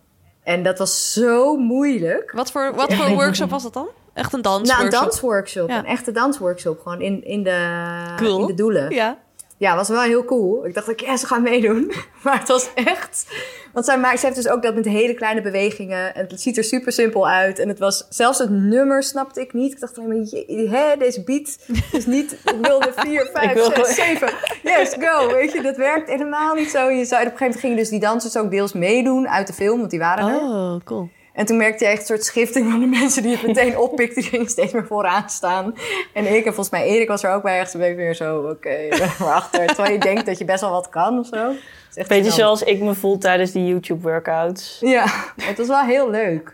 [0.43, 2.33] en dat was zo moeilijk.
[2.33, 3.89] Wat voor, wat voor workshop was dat dan?
[4.15, 4.93] Echt een Nou, dansworkshop?
[4.93, 5.69] een dansworkshop.
[5.69, 5.79] Ja.
[5.79, 6.81] Een echte dansworkshop.
[6.81, 7.69] Gewoon in, in, de,
[8.17, 8.41] Cool.
[8.41, 8.91] in de doelen.
[8.91, 9.19] Ja.
[9.57, 10.67] Ja, was wel heel cool.
[10.67, 11.93] Ik dacht, ook, ja, ze gaan meedoen.
[12.25, 13.27] Maar het was echt...
[13.73, 16.15] Want zij, maakt, zij heeft dus ook dat met hele kleine bewegingen.
[16.15, 17.59] En het ziet er super simpel uit.
[17.59, 18.07] En het was...
[18.09, 19.73] Zelfs het nummer snapte ik niet.
[19.73, 21.59] Ik dacht alleen maar, je- hè, deze beat
[21.93, 22.33] is niet...
[22.33, 24.31] Ik wilde vier, vijf, wil zes, gewoon- zeven.
[24.63, 25.33] Yes, go.
[25.35, 26.91] Weet je, dat werkt helemaal niet zo.
[26.91, 29.53] Je zou, op een gegeven moment gingen dus die dansers ook deels meedoen uit de
[29.53, 29.79] film.
[29.79, 30.37] Want die waren er.
[30.41, 31.09] Oh, cool.
[31.35, 34.23] En toen merkte je echt een soort schifting van de mensen die het meteen oppikten.
[34.23, 35.75] Die gingen steeds meer vooraan staan.
[36.13, 37.59] En ik, en volgens mij Erik was er ook bij.
[37.59, 39.67] Echt een beetje weer zo, oké, maar achter.
[39.67, 41.53] Terwijl je denkt dat je best wel wat kan of zo.
[41.95, 44.79] Het Beetje zoals ik me voel tijdens die YouTube-workouts.
[44.81, 45.05] Ja,
[45.43, 46.47] het was wel heel leuk.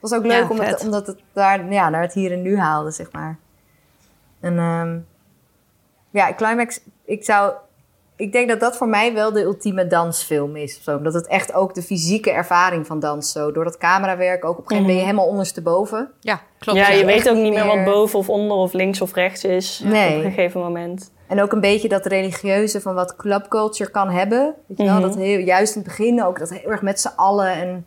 [0.00, 0.80] Het was ook leuk Ja, omdat, vet.
[0.84, 3.38] omdat het daar ja, naar het hier en nu haalde, zeg maar.
[4.40, 4.98] En ehm,
[6.10, 7.52] ja, Climax, ik zou...
[8.20, 10.76] Ik denk dat dat voor mij wel de ultieme dansfilm is.
[10.76, 10.96] Of zo.
[10.96, 13.52] Omdat het echt ook de fysieke ervaring van dans zo...
[13.52, 16.10] Door dat camerawerk, ook op een gegeven moment ben je helemaal ondersteboven.
[16.20, 16.78] Ja, klopt.
[16.78, 19.82] Ja, je weet ook niet meer wat boven of onder of links of rechts is
[19.84, 20.18] Nee.
[20.18, 21.12] op een gegeven moment.
[21.26, 24.54] En ook een beetje dat religieuze van wat clubculture kan hebben.
[24.66, 24.92] Weet je wel?
[24.94, 25.02] Mhm.
[25.02, 27.52] Dat heel, juist in het begin ook dat heel erg met z'n allen.
[27.52, 27.86] En,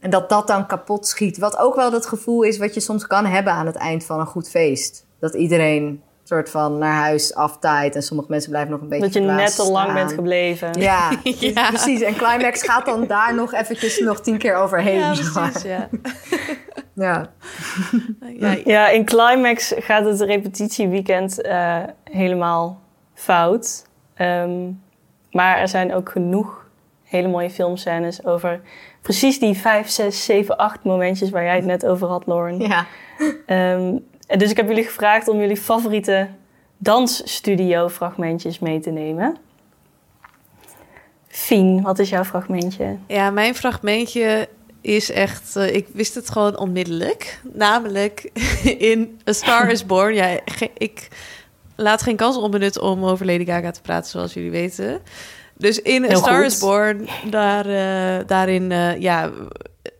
[0.00, 1.38] en dat dat dan kapot schiet.
[1.38, 4.20] Wat ook wel dat gevoel is wat je soms kan hebben aan het eind van
[4.20, 5.06] een goed feest.
[5.20, 7.94] Dat iedereen soort van naar huis aftaait.
[7.94, 10.80] En sommige mensen blijven nog een beetje Dat je net te lang bent gebleven.
[10.80, 11.10] Ja,
[11.54, 11.68] Ja.
[11.68, 12.00] precies.
[12.00, 14.98] En Climax gaat dan daar nog eventjes nog tien keer overheen.
[14.98, 15.88] Ja, precies, ja.
[18.38, 18.56] ja.
[18.64, 18.88] ja.
[18.88, 22.80] In Climax gaat het repetitieweekend eh, helemaal
[23.14, 23.84] fout.
[24.14, 24.70] Ehm,
[25.30, 26.66] maar er zijn ook genoeg
[27.04, 28.60] hele mooie filmscènes over
[29.02, 32.60] precies die 5, 6, 7, 8 momentjes waar jij het net over had, Lauren.
[32.60, 32.86] Ja.
[33.46, 33.96] Ehm,
[34.36, 36.28] dus ik heb jullie gevraagd om jullie favoriete
[36.78, 39.36] dansstudio fragmentjes mee te nemen.
[41.28, 42.96] Fien, wat is jouw fragmentje?
[43.06, 44.48] Ja, mijn fragmentje
[44.80, 45.56] is echt...
[45.56, 47.40] eh, ik wist het gewoon onmiddellijk.
[47.52, 48.30] Namelijk
[48.92, 50.14] in A Star is Born.
[50.14, 50.40] Ja,
[50.74, 51.08] ik
[51.76, 55.00] laat geen kans onbenut om over Lady Gaga te praten, zoals jullie weten.
[55.54, 56.52] Dus in A Heel Star goed.
[56.52, 59.30] is Born, daar, eh, daarin eh, ja,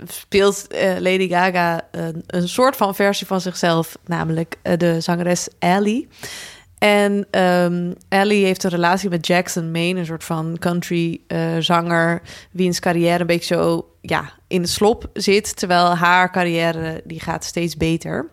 [0.07, 1.89] speelt eh, Lady Gaga
[2.27, 6.09] een, soort van versie van zichzelf, namelijk eh, de zangeres Ellie.
[6.79, 12.23] En ehm Ellie heeft een relatie met Jackson Maine, een soort van country eh, zanger,
[12.51, 17.45] wiens carrière een beetje zo ja, in de slop zit, terwijl haar carrière die gaat
[17.45, 18.31] steeds beter.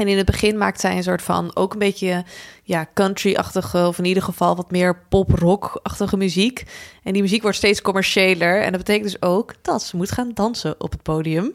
[0.00, 2.24] En in het begin maakt zij een soort van ook een beetje
[2.62, 6.64] ja, country-achtige, of in ieder geval wat meer pop-rock-achtige muziek.
[7.02, 8.62] En die muziek wordt steeds commerciëler.
[8.62, 11.52] En dat betekent dus ook dat ze moet gaan dansen op het podium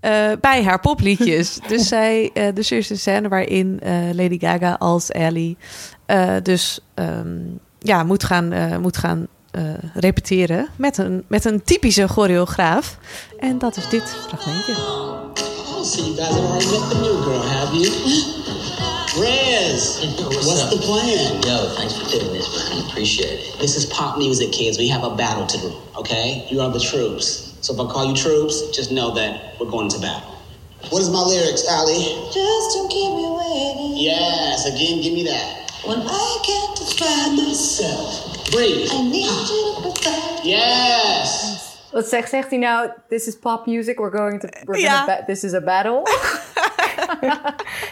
[0.00, 1.58] eh, bij haar popliedjes.
[1.68, 5.56] dus, zij, eh, dus er is een scène waarin eh, Lady Gaga als Ellie
[6.42, 7.38] dus ehm,
[7.78, 9.26] ja, moet gaan, moet gaan
[9.94, 12.98] repeteren met een, met een typische choreograaf.
[13.38, 15.49] En dat is dit fragmentje.
[15.80, 17.88] Oh, so you guys have already met the new girl, have you?
[19.16, 20.04] Rez,
[20.44, 21.40] what's, the plan?
[21.40, 22.84] Yo, thanks for doing this, man.
[22.84, 23.56] Appreciate it.
[23.58, 24.76] This is pop music, kids.
[24.76, 26.46] We have a battle to do, okay?
[26.50, 27.56] You are the troops.
[27.64, 30.36] So if I call you troops, just know that we're going to battle.
[30.92, 32.28] What is my lyrics, Allie?
[32.28, 33.96] Just don't keep me waiting.
[33.96, 35.72] Yes, again, give me that.
[35.88, 38.86] When I can't describe myself, Breathe.
[38.92, 40.44] I need you to provide.
[40.44, 41.59] Yes.
[41.92, 42.88] Wat zegt, zegt hij nou?
[43.08, 43.98] This is pop music.
[43.98, 44.48] We're going to.
[44.64, 44.96] We're Ja.
[44.98, 46.02] gonna ba- this is a battle.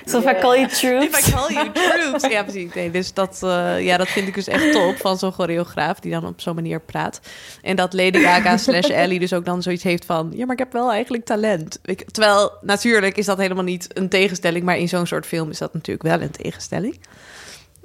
[0.05, 1.05] So if I call you troops.
[1.18, 2.26] If I call you troops.
[2.28, 2.74] Ja, precies.
[2.74, 6.12] Nee, dus dat, eh, ja, dat vind ik dus echt top van zo'n choreograaf die
[6.12, 7.20] dan op zo'n manier praat.
[7.62, 10.30] En dat Lady Gaga slash Ellie dus ook dan zoiets heeft van...
[10.34, 11.78] ja, maar ik heb wel eigenlijk talent.
[11.84, 14.64] Ik, terwijl natuurlijk is dat helemaal niet een tegenstelling...
[14.64, 17.01] maar in zo'n soort film is dat natuurlijk wel een tegenstelling.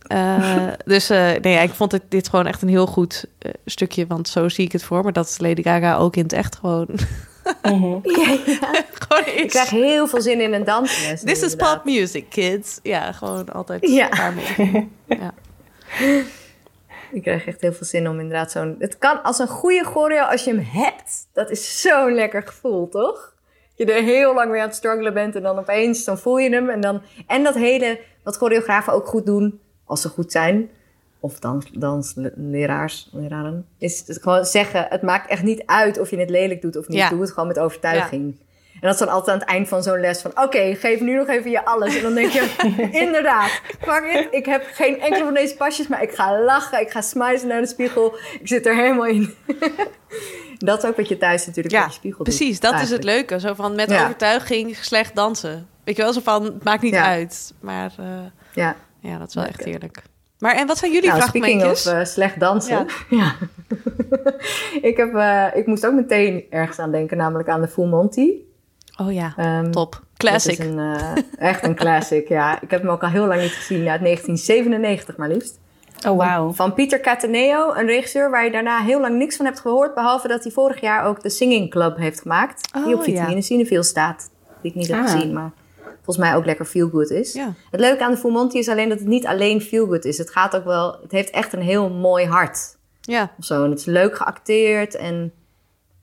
[0.08, 3.52] Eh, dus eh, nee, ja, ik vond dit, dit gewoon echt een heel goed eh,
[3.66, 4.08] stukje...
[4.08, 5.12] want zo zie ik het voor me.
[5.12, 6.88] Dat Lady Gaga ook in het echt gewoon...
[7.62, 8.02] gewoon
[9.26, 9.52] Ik is.
[9.52, 11.22] krijg heel veel zin in een dansles.
[11.22, 11.76] This is inderdaad.
[11.76, 12.80] pop music, kids.
[12.84, 14.10] Ja, gewoon altijd Ja.
[14.10, 14.90] daarmee.
[15.08, 15.34] Ja.
[17.12, 18.76] Ik krijg echt heel veel zin om inderdaad zo'n...
[18.80, 21.28] Het kan als een goede choreo, als je hem hebt.
[21.34, 23.34] Dat is zo'n lekker gevoel, toch?
[23.76, 26.50] Je er heel lang mee aan het struggelen bent en dan opeens, dan voel je
[26.50, 26.70] hem.
[26.70, 30.70] En, dan, en dat hele, wat choreografen ook goed doen, als ze goed zijn...
[31.20, 34.86] Of dans, dansleraars, leraren, is het gewoon zeggen...
[34.90, 36.98] Het maakt echt niet uit of je het lelijk doet of niet.
[36.98, 37.10] Ja.
[37.10, 38.36] Doe het gewoon met overtuiging.
[38.74, 40.32] En dat is dan altijd aan het eind van zo'n les van...
[40.44, 41.96] Oké, geef nu nog even je alles.
[41.96, 42.50] En dan denk je,
[43.06, 44.28] inderdaad, fuck it.
[44.32, 46.82] Ik heb geen enkele van deze pasjes, maar ik ga lachen.
[46.82, 48.16] Ik ga smijzen naar de spiegel.
[48.40, 49.34] Ik zit er helemaal in.
[50.58, 52.60] dat is ook wat je thuis natuurlijk Ja, je spiegel doet, precies.
[52.60, 53.40] Dat is het leuke.
[53.40, 54.04] Zo van met Ja.
[54.04, 55.68] overtuiging slecht dansen.
[55.84, 57.06] Weet je wel, zo van, het maakt niet Ja.
[57.06, 57.54] uit.
[57.60, 58.06] Maar eh,
[58.54, 58.76] Ja.
[59.04, 60.04] Ja, dat is wel echt heerlijk.
[60.40, 62.88] Maar en wat zijn jullie Nou, speaking of eh, slecht dansen.
[63.10, 63.36] Ja.
[64.90, 68.32] ik, heb, eh, ik moest ook meteen ergens aan denken, namelijk aan de Full Monty.
[68.98, 70.02] oh ja, Ehm, top.
[70.18, 70.58] Classic.
[70.58, 72.62] Dat is een, eh, echt een classic, ja.
[72.62, 75.60] Ik heb hem ook al heel lang niet gezien, uit 1997 maar liefst.
[76.08, 76.52] Oh, wauw.
[76.52, 79.94] Van Pieter Cataneo, een regisseur waar je daarna heel lang niks van hebt gehoord.
[79.94, 82.74] Behalve dat hij vorig jaar ook de Singing Club heeft gemaakt.
[82.74, 83.42] die Oh, op Vitamine ja.
[83.42, 84.30] Cineville staat.
[84.62, 85.12] Die ik niet heb Ah.
[85.12, 85.52] gezien, maar
[86.04, 87.34] volgens mij ook lekker feel good is.
[87.34, 87.54] Ja.
[87.72, 90.18] Het leuke aan de Full Monty is alleen dat het niet alleen feel good is.
[90.18, 92.78] Het gaat ook wel, het heeft echt een heel mooi hart.
[93.02, 93.64] Ja, Of zo.
[93.64, 95.34] En het is leuk geacteerd en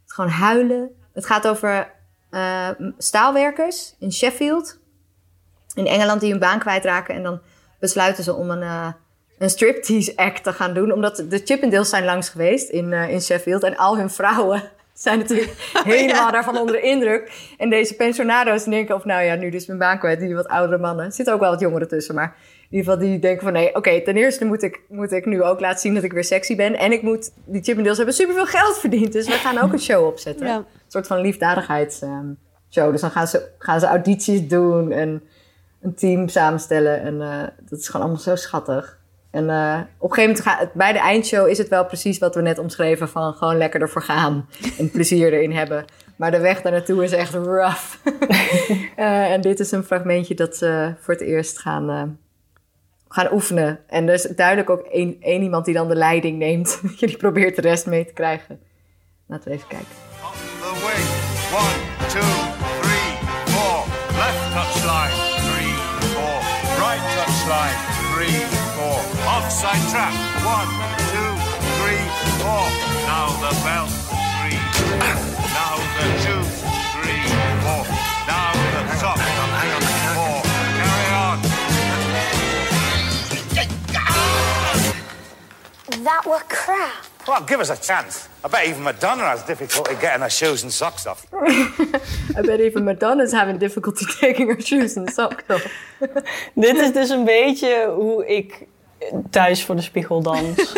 [0.02, 0.90] het gewoon huilen.
[1.12, 1.92] Het gaat over
[2.30, 4.78] eh, staalwerkers in Sheffield.
[5.74, 7.14] In Engeland die hun baan kwijtraken.
[7.14, 7.40] En dan
[7.78, 8.92] besluiten ze om een, eh,
[9.38, 10.92] een striptease act te gaan doen.
[10.92, 13.62] Omdat de Chippendales zijn langs geweest in, eh, in Sheffield.
[13.62, 14.62] En al hun vrouwen
[15.02, 15.52] zijn natuurlijk
[15.84, 17.32] helemaal daarvan onder de indruk.
[17.58, 20.20] En deze pensionado's denken of nou ja, nu dus mijn baan kwijt.
[20.20, 21.04] Die wat oudere mannen.
[21.04, 22.36] Er zitten ook wel wat jongeren tussen, maar...
[22.70, 25.42] In ieder geval, die denken van nee, oké, ten eerste moet ik, moet ik nu
[25.42, 26.78] ook laten zien dat ik weer sexy ben.
[26.78, 29.12] En ik moet, die Chippendales hebben superveel geld verdiend.
[29.12, 30.46] Dus we gaan ook een show opzetten.
[30.46, 30.56] Ja.
[30.56, 32.90] Een soort van liefdadigheidsshow.
[32.90, 35.22] dus dan gaan ze, gaan ze audities doen en
[35.82, 37.00] een team samenstellen.
[37.02, 38.99] En eh, dat is gewoon allemaal zo schattig.
[39.30, 42.18] En eh, op een gegeven moment, gaat het, bij de eindshow is het wel precies
[42.18, 43.08] wat we net omschreven.
[43.08, 45.84] Van gewoon lekker ervoor gaan en plezier erin hebben.
[46.16, 47.94] Maar de weg daar naartoe is echt rough.
[48.96, 52.02] Eh, en dit is een fragmentje dat ze voor het eerst gaan, eh,
[53.08, 53.78] gaan oefenen.
[53.86, 56.80] En er is duidelijk ook één, één iemand die dan de leiding neemt.
[56.98, 58.60] die probeert de rest mee te krijgen.
[59.26, 59.88] Laten we even kijken.
[60.60, 61.08] The wing.
[61.60, 61.89] One,
[69.60, 70.14] Three, trap.
[70.40, 70.68] One,
[71.12, 71.32] two,
[71.76, 72.00] three,
[72.40, 72.64] four.
[73.04, 73.86] Now the bell.
[74.08, 74.56] Three.
[75.52, 76.40] Now the two.
[76.96, 77.24] Three.
[77.60, 77.84] Four.
[78.26, 79.20] Now the sock.
[80.16, 80.36] Four.
[80.80, 81.38] Carry on.
[86.04, 87.04] That were crap.
[87.28, 88.30] Well, give us a chance.
[88.42, 91.26] I bet even Madonna has difficulty getting her shoes and socks off.
[91.34, 95.66] I bet even Madonna's having difficulty taking her shoes and socks off.
[96.54, 98.66] Dit is dus een beetje hoe ik
[99.30, 100.46] thuis voor de spiegel dans.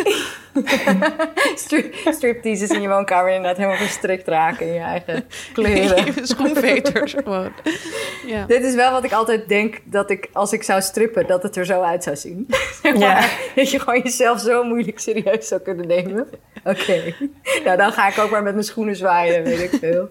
[1.55, 6.27] Strip, stripteases in je woonkamer inderdaad helemaal verstrikt raken in je eigen kleren.
[6.27, 7.53] Schoenveters gewoon.
[8.27, 8.45] Ja.
[8.47, 11.57] Dit is wel wat ik altijd denk dat ik, als ik zou strippen, dat het
[11.57, 12.47] er zo uit zou zien.
[12.83, 12.99] Zeg Ja.
[12.99, 16.29] maar, Dat je gewoon jezelf zo moeilijk serieus zou kunnen nemen.
[16.65, 17.15] Oké.
[17.65, 20.09] Nou, dan ga ik ook maar met mijn schoenen zwaaien, weet ik veel.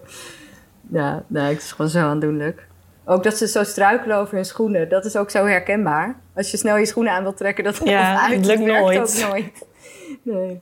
[0.90, 2.66] Ja, nee, het is gewoon zo aandoenlijk.
[3.04, 6.16] Ook dat ze zo struikelen over hun schoenen, dat is ook zo herkenbaar.
[6.34, 8.98] Als je snel je schoenen aan wilt trekken, dat Ja, uit, het lukt nooit.
[9.22, 9.52] ook nooit.
[10.22, 10.60] Nee.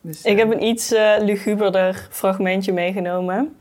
[0.00, 3.56] Dus, Ik heb een iets eh, luguberder fragmentje meegenomen.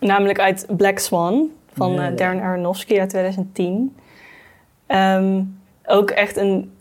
[0.00, 2.16] Namelijk uit Black Swan van eh.
[2.16, 3.96] Darren Aronofsky uit 2010.
[4.86, 5.42] Ehm,
[5.84, 6.72] ook echt een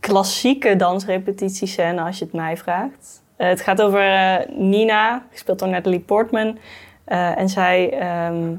[0.00, 3.22] klassieke dansrepetitiescène als je het mij vraagt.
[3.36, 6.58] Eh, het gaat over eh, Nina, gespeeld door Natalie Portman.
[7.04, 8.54] Eh, en zij ehm,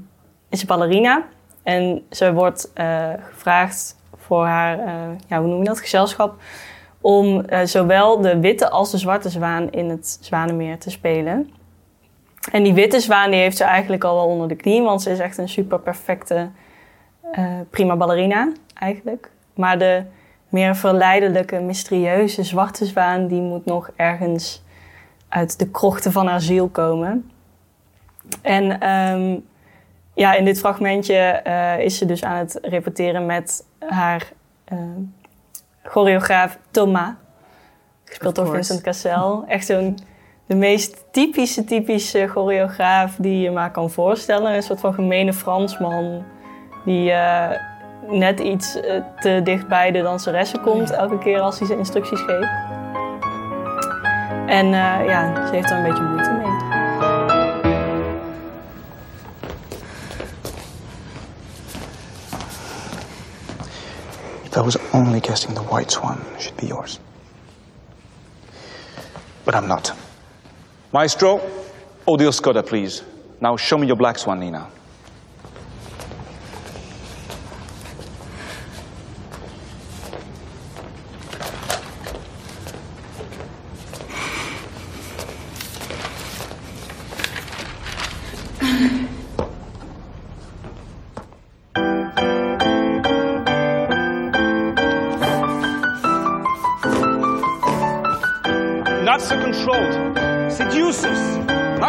[0.53, 1.23] is ballerina.
[1.63, 4.93] En ze wordt eh, gevraagd voor haar, eh,
[5.27, 6.41] ja, hoe noem je dat, gezelschap...
[7.01, 11.51] om eh, zowel de witte als de zwarte zwaan in het Zwanenmeer te spelen.
[12.51, 14.81] En die witte zwaan die heeft ze eigenlijk al wel onder de knie...
[14.81, 16.49] want ze is echt een super perfecte
[17.69, 19.29] prima ballerina eigenlijk.
[19.55, 20.03] Maar de
[20.49, 23.27] meer verleidelijke, mysterieuze zwarte zwaan...
[23.27, 24.63] die moet nog ergens
[25.29, 27.31] uit de krochten van haar ziel komen...
[28.41, 29.39] En ehm,
[30.13, 34.31] ja, in dit fragmentje eh, is ze dus aan het repeteren met haar
[34.65, 34.77] eh,
[35.83, 37.09] choreograaf Thomas.
[38.03, 38.53] Gespeeld door.
[38.53, 39.43] Vincent Cassel.
[39.47, 39.97] Echt zo'n
[40.45, 44.55] de meest typische, typische choreograaf die je maar kan voorstellen.
[44.55, 46.23] Een soort van gemene Fransman
[46.85, 47.59] die eh,
[48.07, 48.71] net iets
[49.19, 52.51] te dicht bij de danseressen komt elke keer als hij zijn instructies geeft.
[54.47, 54.67] En
[55.05, 56.32] ja, ze heeft er een beetje moeite
[64.53, 66.99] If I was only guessing the white swan should be yours.
[69.45, 69.91] But I'm not.
[70.93, 71.41] Maestro,
[72.07, 73.01] Odile Scotta, please.
[73.41, 74.67] Now show me your black swan, Nina.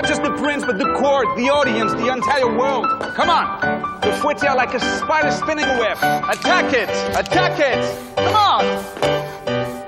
[0.05, 2.85] Not just the prince, but the court, the audience, the entire world.
[3.15, 3.47] Come on.
[4.03, 5.97] The fouettés are like a spider spinning a web.
[6.29, 6.91] Attack it!
[7.17, 7.81] Attack it!
[8.15, 9.85] Come on!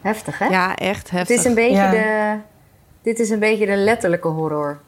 [0.00, 0.46] Heftig, hè?
[0.46, 1.36] Ja, echt Het heftig.
[1.38, 1.90] is een beetje Ja.
[1.90, 2.36] de...
[3.02, 4.78] Dit is een beetje de letterlijke horror.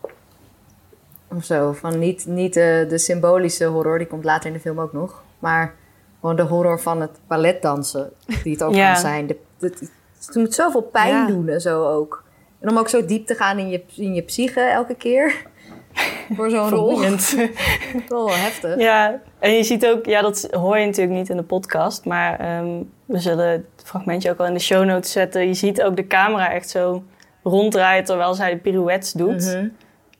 [1.28, 1.72] Of zo.
[1.72, 5.22] Van niet, niet de, de symbolische horror, die komt later in de film ook nog.
[5.38, 5.74] Maar
[6.20, 8.10] gewoon de horror van het balletdansen,
[8.42, 8.92] die het ook Ja.
[8.92, 9.26] kan zijn.
[9.26, 9.88] De, de-
[10.26, 11.26] het moet zoveel pijn Ja.
[11.26, 12.24] doen en zo ook.
[12.60, 15.46] En om ook zo diep te gaan in je, in je psyche elke keer.
[16.36, 16.86] Voor zo'n rol.
[16.96, 17.36] Vermoeiend.
[18.08, 18.78] Wel heftig.
[18.78, 22.38] Ja, en je ziet ook, ja, dat hoor je natuurlijk niet in de podcast, maar
[22.40, 25.46] ehm, we zullen het fragmentje ook wel in de show notes zetten.
[25.46, 27.02] Je ziet ook de camera echt zo
[27.42, 29.44] ronddraaien terwijl zij de pirouettes doet.
[29.44, 29.68] Mhm.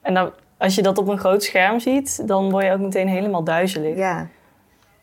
[0.03, 3.09] En dan, als je dat op een groot scherm ziet, dan word je ook meteen
[3.09, 3.97] helemaal duizelig.
[3.97, 4.29] Ja.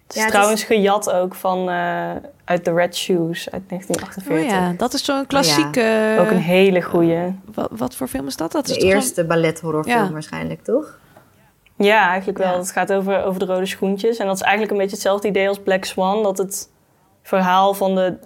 [0.08, 2.12] Het is Ja, het trouwens gejat ook van eh,
[2.44, 4.50] uit The Red Shoes uit Oh 1948.
[4.50, 6.18] ja, dat is zo'n klassieke...
[6.20, 7.40] Ook een hele goeie.
[7.54, 8.52] Wat, wat voor film is dat?
[8.52, 10.12] dat is De eerste ballethorrorfilm Ja.
[10.12, 11.00] waarschijnlijk, toch?
[11.78, 12.52] Ja, eigenlijk wel.
[12.52, 12.58] Ja.
[12.58, 14.18] Het gaat over, over de rode schoentjes.
[14.18, 16.24] En dat is eigenlijk een beetje hetzelfde idee als Black Swan.
[16.24, 16.70] Dat het
[17.22, 18.18] verhaal van, de,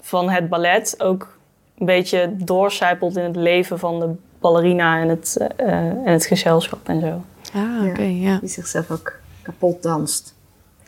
[0.00, 1.38] van het ballet ook
[1.78, 6.26] een beetje doorcijpelt in het leven van de ballerina en het, eh, eh, en het
[6.26, 7.22] gezelschap en zo.
[7.58, 8.38] Ah, oké, ja.
[8.38, 9.12] Die zichzelf ook
[9.42, 10.34] kapot danst.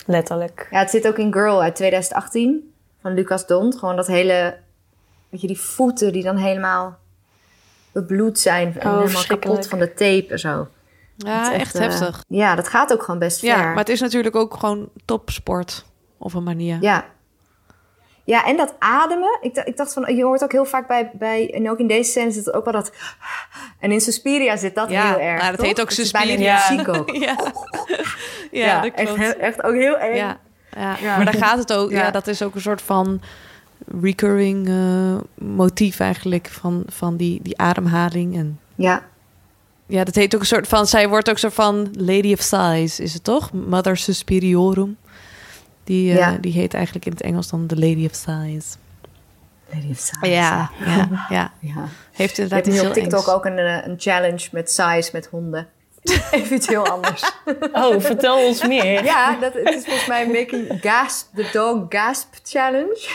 [0.07, 0.69] Letterlijk.
[0.71, 3.79] Ja, het zit ook in Girl uit 2018 van Lucas Dont.
[3.79, 4.57] Gewoon dat hele,
[5.29, 6.99] weet je, die voeten die dan helemaal
[7.93, 9.43] bebloed zijn en helemaal verschrikkelijk.
[9.43, 10.69] kapot van de tape en zo.
[11.17, 12.25] Ja, echt eh, heftig.
[12.29, 13.65] ja, dat gaat ook gewoon best Ja, ver.
[13.65, 15.85] maar het is natuurlijk ook gewoon topsport
[16.19, 16.79] op een manier.
[16.81, 17.05] Ja.
[18.27, 19.39] Ja, en dat ademen.
[19.41, 21.87] Ik, dacht- ik dacht van, je hoort ook heel vaak bij, bij, en ook in
[21.87, 22.93] deze scène zit het ook wel dat,
[23.81, 25.37] en in Suspiria zit dat Ja, heel erg.
[25.39, 25.67] nou, dat toch?
[25.67, 26.77] heet ook is bijna in de Suspiria.
[26.77, 27.11] muziek ook.
[27.27, 27.37] ja,
[28.51, 29.19] ja, Ja, dat echt, klopt.
[29.21, 30.15] he- echt ook heel eng.
[30.17, 30.39] Ja.
[30.77, 30.97] ja.
[31.01, 31.17] Ja.
[31.17, 31.91] Maar daar gaat het ook.
[31.91, 32.03] Ja.
[32.03, 32.11] Ja.
[32.11, 33.21] dat is ook een soort van
[34.01, 38.37] recurring eh, motief eigenlijk van, van die, die ademhaling.
[38.37, 39.03] En Ja.
[39.87, 40.87] ja, dat heet ook een soort van.
[40.87, 43.53] Zij wordt ook een soort van Lady of Sighs, is het toch?
[43.53, 44.97] Mother Suspiriorum.
[45.87, 46.37] Die, eh, Ja.
[46.41, 48.77] die heet eigenlijk in het Engels dan de Lady of Sighs.
[49.73, 50.29] Lady of Sighs.
[50.29, 51.53] Ja, ja, ja.
[51.61, 51.89] Ja.
[52.13, 53.29] Heeft Je inderdaad hebt iets nu heel op TikTok engs.
[53.33, 55.67] ook een, eh, een challenge met size met honden.
[56.31, 57.33] Even iets heel anders.
[57.73, 59.05] Oh, vertel ons meer.
[59.05, 63.09] Ja, dat, het is volgens mij Making Gasp, the Dog Gasp Challenge.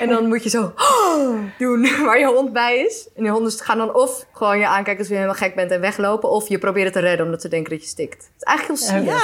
[0.00, 0.72] En dan moet je zo
[1.58, 3.08] doen waar je hond bij is.
[3.16, 5.80] En die honden gaan dan of gewoon je aankijken als je helemaal gek bent en
[5.80, 6.30] weglopen.
[6.30, 8.14] Of je probeert het te redden omdat ze denken dat je stikt.
[8.14, 9.14] Het is eigenlijk heel zielig.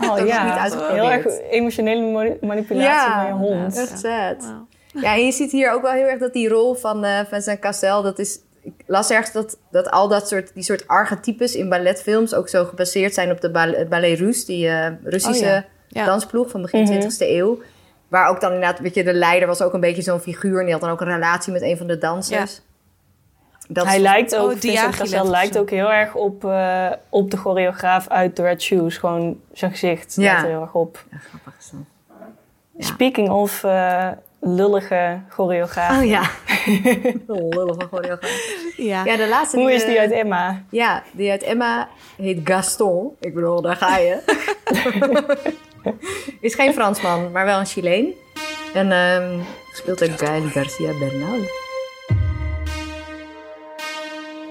[0.00, 1.00] Oh Dat is niet ja, uitgeprobeerd.
[1.00, 3.76] heel erg emotionele mani- manipulatie van je hond.
[3.76, 4.52] echt sad.
[4.94, 7.58] Ja, en je ziet hier ook wel heel erg dat die rol van eh Vincent
[7.58, 8.38] Cassel, dat is...
[8.64, 12.64] Ik las ergens dat, dat al dat soort, die soort archetypes in balletfilms ook zo
[12.64, 13.50] gebaseerd zijn op de
[13.88, 15.64] Ballet Russe, die eh, Russische Oh ja.
[15.88, 16.04] Ja.
[16.04, 16.92] dansploeg van begin Mhm.
[16.92, 17.62] 20e eeuw.
[18.08, 20.58] Waar ook dan inderdaad, weet je, de leider was ook een beetje zo'n figuur.
[20.58, 22.60] En die had dan ook een relatie met een van de dansers.
[23.68, 27.30] Dat Hij lijkt ook, Oh, Vincent Cassel of lijkt ook heel erg op, eh, op
[27.30, 28.96] de choreograaf uit The Red Shoes.
[28.96, 30.22] Gewoon zijn gezicht Ja.
[30.22, 31.04] lijkt er heel erg op.
[31.10, 31.80] Ja, grappig is dat.
[32.78, 32.84] Ja.
[32.86, 34.08] Speaking of eh,
[34.44, 35.98] lullige choreograaf.
[35.98, 36.22] Oh ja.
[37.26, 38.30] Van choreograaf.
[38.76, 39.04] Ja.
[39.04, 39.56] Ja, de laatste...
[39.56, 40.64] Hoe is die uit Emma?
[40.70, 43.16] Ja, die uit Emma heet Gaston.
[43.20, 44.18] Ik bedoel, daar ga je.
[46.40, 48.14] is geen Fransman, maar wel een Chileen.
[48.74, 49.40] En ehm
[49.70, 51.40] gespeeld door Gael Garcia Bernal.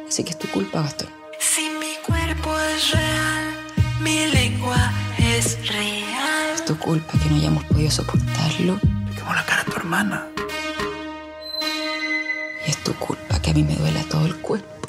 [0.08, 1.10] Así que es tu culpa, Gastón.
[1.40, 3.46] Si mi cuerpo es real,
[4.02, 6.54] mi lengua es real.
[6.54, 8.80] Es tu culpa que no hayamos podido soportarlo.
[9.16, 10.28] Quemó la cara hermana.
[12.66, 14.88] Y es tu culpa que a mí me duela todo el cuerpo.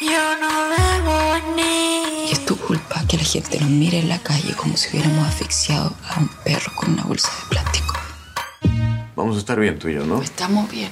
[0.00, 2.28] Yo no bebo ni.
[2.28, 5.26] Y es tu culpa que la gente nos mire en la calle como si hubiéramos
[5.28, 7.94] asfixiado a un perro con una bolsa de plástico.
[9.16, 10.20] Vamos a estar bien tú y yo, ¿no?
[10.22, 10.90] Estamos bien.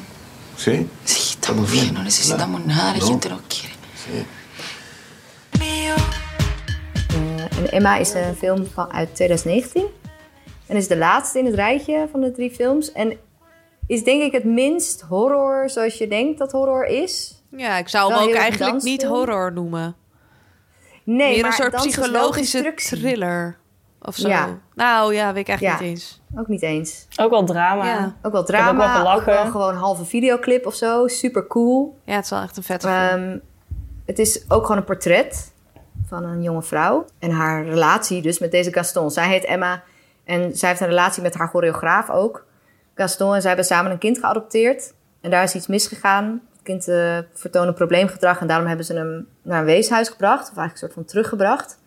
[0.56, 0.88] ¿Sí?
[1.04, 1.92] Sí, estamos bien.
[1.92, 2.92] No necesitamos nada.
[2.94, 3.06] La No.
[3.06, 3.74] gente nos quiere.
[4.02, 4.26] Sí.
[5.60, 5.94] Eh,
[7.58, 9.84] en Emma is een film van, uit 2019.
[10.66, 12.92] En is de laatste in het rijtje van de drie films.
[12.92, 13.18] En
[13.86, 17.42] is denk ik het minst horror zoals je denkt dat horror is.
[17.50, 19.96] Ja, ik zou Wel hem ook eigenlijk niet horror noemen.
[21.04, 23.58] Nee, Meer maar een soort psychologische thriller
[24.02, 24.28] of zo.
[24.28, 24.58] Ja.
[24.74, 25.84] Nou ja, weet ik eigenlijk Ja.
[25.86, 26.20] niet eens.
[26.36, 27.06] Ook niet eens.
[27.16, 27.84] Ook wel drama.
[27.84, 28.16] Ja.
[28.22, 29.50] Ook wel ook drama, wel ook wel, gelachen.
[29.50, 31.06] gewoon een halve videoclip of zo.
[31.06, 31.98] Super cool.
[32.04, 32.98] Ja, het is wel echt een vette film.
[33.22, 33.38] Ehm,
[34.06, 35.52] het is ook gewoon een portret
[36.06, 37.04] van een jonge vrouw.
[37.18, 39.10] En haar relatie dus met deze Gaston.
[39.10, 39.82] Zij heet Emma
[40.24, 42.45] en zij heeft een relatie met haar choreograaf ook.
[42.96, 44.94] Gaston en zij hebben samen een kind geadopteerd.
[45.20, 46.42] En daar is iets misgegaan.
[46.52, 50.50] Het kind eh, vertoonde probleemgedrag en daarom hebben ze hem naar een weeshuis gebracht.
[50.50, 51.78] Of eigenlijk een soort van teruggebracht.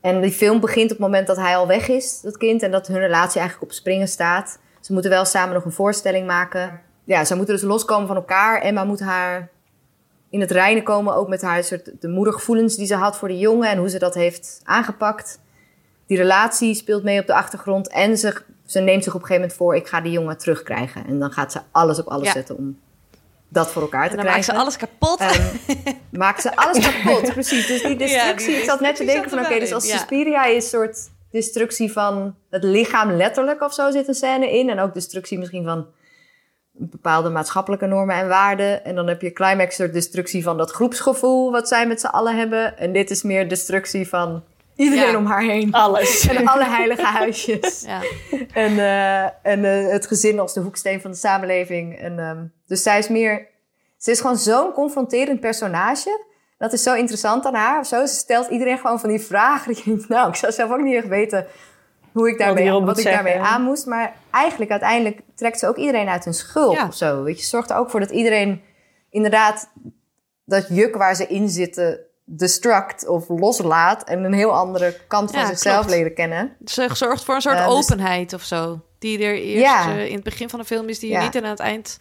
[0.00, 2.62] En die film begint op het moment dat hij al weg is, dat kind.
[2.62, 4.58] En dat hun relatie eigenlijk op springen staat.
[4.80, 6.80] Ze moeten wel samen nog een voorstelling maken.
[7.04, 8.60] Ja, ze moeten dus loskomen van elkaar.
[8.60, 9.50] Emma moet haar
[10.30, 13.38] in het reinen komen, ook met haar soort de moedergevoelens die ze had voor de
[13.38, 15.40] jongen en hoe ze dat heeft aangepakt.
[16.06, 19.48] Die relatie speelt mee op de achtergrond en ze, ze neemt zich op een gegeven
[19.48, 21.06] moment voor: ik ga die jongen terugkrijgen.
[21.06, 22.32] En dan gaat ze alles op alles Ja.
[22.32, 22.78] zetten om
[23.48, 24.54] dat voor elkaar te En dan maakt krijgen.
[24.54, 25.18] ze alles kapot.
[25.20, 27.66] Ehm, maakt ze alles kapot, precies.
[27.66, 29.90] Dus die destructie, die ik zat net te denken van oké, dus als.
[29.90, 34.70] Suspiria is een soort destructie van het lichaam letterlijk of zo zit een scène in.
[34.70, 35.86] En ook destructie misschien van
[36.74, 38.84] bepaalde maatschappelijke normen en waarden.
[38.84, 42.36] En dan heb je climax soort destructie van dat groepsgevoel wat zij met z'n allen
[42.36, 42.78] hebben.
[42.78, 44.44] En dit is meer destructie van
[44.82, 45.16] iedereen Ja.
[45.16, 45.72] om haar heen.
[45.72, 46.26] Alles.
[46.28, 47.80] En alle heilige huisjes.
[47.86, 48.00] Ja.
[48.52, 49.22] En, eh,
[49.52, 51.98] en eh, het gezin als de hoeksteen van de samenleving.
[51.98, 53.48] En, ehm, dus zij is meer...
[53.98, 56.24] Ze is gewoon zo'n confronterend personage.
[56.58, 58.06] Dat is zo interessant aan haar of zo.
[58.06, 59.68] Ze stelt iedereen gewoon van die vragen.
[59.74, 61.46] Dat je denkt, nou, ik zou zelf ook niet echt weten
[62.12, 63.86] hoe ik daarmee, wat ik daarmee aan moest.
[63.86, 66.86] Maar eigenlijk uiteindelijk trekt ze ook iedereen uit hun schuld Ja.
[66.86, 67.22] of zo.
[67.22, 68.62] Weet je, zorgt er ook voor dat iedereen
[69.10, 69.70] inderdaad
[70.44, 74.04] dat juk waar ze in zitten destruct of loslaat.
[74.04, 75.90] En een heel andere kant van Ja, zichzelf klopt.
[75.90, 76.56] leren kennen.
[76.64, 78.80] Ze zorgt voor een soort Eh, dus- openheid of zo.
[78.98, 79.88] Die er eerst Ja.
[79.90, 81.22] eh, in het begin van de film is, die Ja.
[81.22, 81.98] niet en aan het eind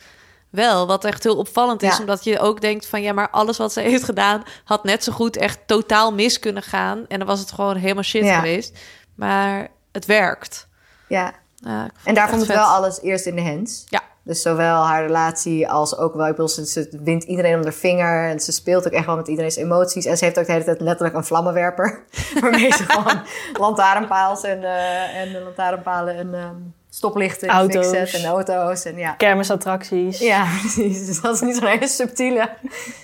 [0.49, 0.87] wel.
[0.87, 3.83] Wat echt heel opvallend is, omdat je ook denkt van ja, maar alles wat zij
[3.91, 7.05] heeft gedaan had net zo goed echt totaal mis kunnen gaan.
[7.07, 8.77] En dan was het gewoon helemaal shit geweest.
[9.15, 10.67] Maar het werkt.
[11.07, 11.27] Ja.
[11.29, 13.83] Ik En daar vond het wel alles eerst in de hands.
[13.89, 14.01] Ja.
[14.23, 17.71] Dus zowel haar relatie als ook wel, ik bedoel, ze, ze wint iedereen om de
[17.71, 18.29] vinger.
[18.29, 20.05] En ze speelt ook echt wel met iedereen's emoties.
[20.05, 22.03] En ze heeft ook de hele tijd letterlijk een vlammenwerper.
[22.41, 23.21] waarmee ze gewoon
[23.65, 26.55] lantaarnpaals en, eh, en lantaarnpalen en ehm,
[26.93, 27.87] stoplichten Auto's.
[27.89, 28.85] fixen en auto's.
[28.85, 29.11] En ja.
[29.11, 30.19] Kermisattracties.
[30.19, 31.05] Ja, precies.
[31.05, 32.49] Dus dat is niet zo'n hele subtiele,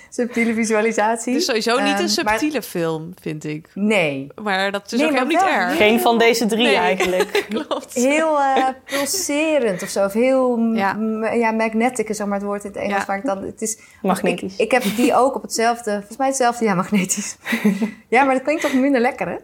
[0.10, 1.32] subtiele visualisatie.
[1.34, 3.68] Het is sowieso niet Ehm, een maar- subtiele film, vind ik.
[3.74, 4.28] Nee.
[4.42, 5.78] Maar dat is Nee, ook helemaal niet erg.
[5.78, 6.76] Geen van deze drie Nee.
[6.76, 7.46] eigenlijk.
[7.50, 7.94] Klopt.
[7.94, 10.06] Heel eh, pulserend of zo.
[10.06, 11.52] Of heel m- ja.
[11.52, 13.06] magnetic is zeg maar het woord in het Engels.
[13.08, 13.14] Ja.
[13.16, 14.54] Ik dan, het is, Magnetisch.
[14.54, 17.38] Ik, ik heb die ook op hetzelfde, volgens mij hetzelfde, ja, magnetisch.
[18.10, 19.36] ja, maar dat klinkt toch minder lekker, hè?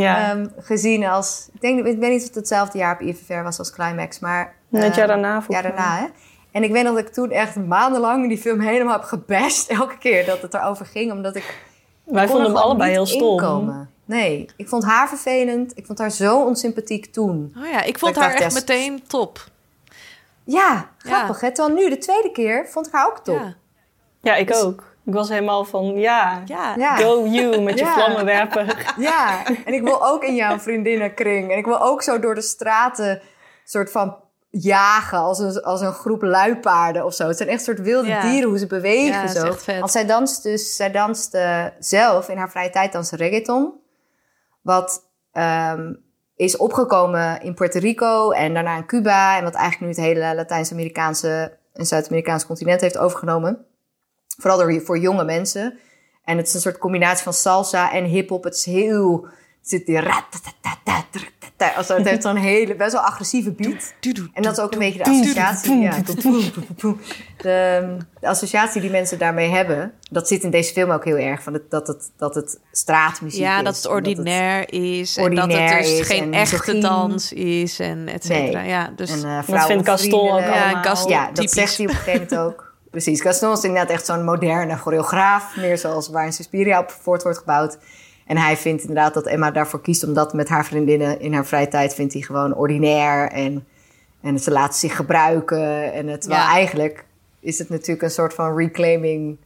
[0.00, 0.30] Ja.
[0.30, 3.58] Ehm, gezien als, ik, denk, ik weet niet of het hetzelfde jaar op IFFR was
[3.58, 4.54] als Climax, maar...
[4.68, 6.06] Nee, het ehm, jaar daarna, Ja, daarna, hè?
[6.50, 9.66] En ik weet nog dat ik toen echt maandenlang die film helemaal heb gebashed.
[9.80, 11.62] Elke keer dat het erover ging, omdat ik...
[12.04, 13.30] Wij vonden hem allebei heel stom.
[13.30, 13.90] inkomen.
[14.04, 15.72] Nee, ik vond haar vervelend.
[15.76, 17.54] Ik vond haar zo onsympathiek toen.
[17.58, 19.44] Oh ja, ik vond haar dacht, echt ja, meteen top.
[20.44, 21.40] Ja, grappig.
[21.40, 21.52] Hè?
[21.52, 23.38] Terwijl nu, de tweede keer, vond ik haar ook top.
[23.38, 23.54] Ja.
[24.20, 24.93] Ja, ik ook.
[25.06, 26.42] Ik was helemaal van, ja,
[26.98, 27.92] go you met je Ja.
[27.94, 28.94] vlammenwerper.
[28.98, 31.52] Ja, en ik wil ook in jouw vriendinnenkring.
[31.52, 33.20] En ik wil ook zo door de straten
[33.64, 34.16] soort van
[34.50, 37.28] jagen als een, als een groep luipaarden of zo.
[37.28, 38.20] Het zijn echt soort wilde Ja.
[38.22, 39.46] dieren hoe ze bewegen Ja, zo.
[39.46, 39.78] echt vet.
[39.78, 43.72] Want zij danst dus, zij danst eh, zelf in haar vrije tijd dansen reggaeton.
[44.62, 45.02] Wat
[45.32, 45.92] ehm,
[46.36, 49.36] is opgekomen in Puerto Rico en daarna in Cuba.
[49.38, 53.66] En wat eigenlijk nu het hele Latijns-Amerikaanse en Zuid-Amerikaanse continent heeft overgenomen.
[54.38, 55.78] Vooral door, voor jonge mensen.
[56.24, 58.44] En het is een soort combinatie van salsa en hip-hop.
[58.44, 59.26] Het is heel.
[59.60, 60.00] Het zit die.
[61.76, 63.94] Also, het heeft zo'n hele, best wel agressieve beat.
[64.32, 65.78] En dat is ook een beetje de associatie.
[65.78, 65.96] Ja,
[67.36, 69.92] de, de associatie die mensen daarmee hebben.
[70.10, 71.42] Dat zit in deze film ook heel erg.
[71.42, 73.64] Van het, dat, het, dat het straatmuziek Ja, is.
[73.64, 75.16] dat het ordinair is.
[75.16, 77.78] En dat ordinair het dus is geen en echte dans is.
[77.78, 78.60] En et cetera.
[78.60, 78.68] Nee.
[78.68, 79.10] Ja, dus...
[79.10, 80.54] En, eh, Dat vrouwen vindt Gaston ook allemaal.
[80.54, 81.10] Ja, Gaston.
[81.10, 81.52] Ja, dat typisch.
[81.52, 82.63] zegt hij op een gegeven moment ook.
[82.94, 83.20] Precies.
[83.20, 85.56] Gaston is inderdaad echt zo'n moderne choreograaf.
[85.56, 87.78] Meer zoals waar in Suspiria op voort wordt gebouwd.
[88.26, 90.04] En hij vindt inderdaad dat Emma daarvoor kiest...
[90.04, 91.94] omdat met haar vriendinnen in haar vrije tijd...
[91.94, 93.30] vindt hij gewoon ordinair.
[93.30, 93.66] En,
[94.20, 95.92] en ze laat zich gebruiken.
[95.92, 96.50] En het, terwijl Ja.
[96.52, 97.04] eigenlijk
[97.40, 99.36] is het natuurlijk een soort van reclaiming...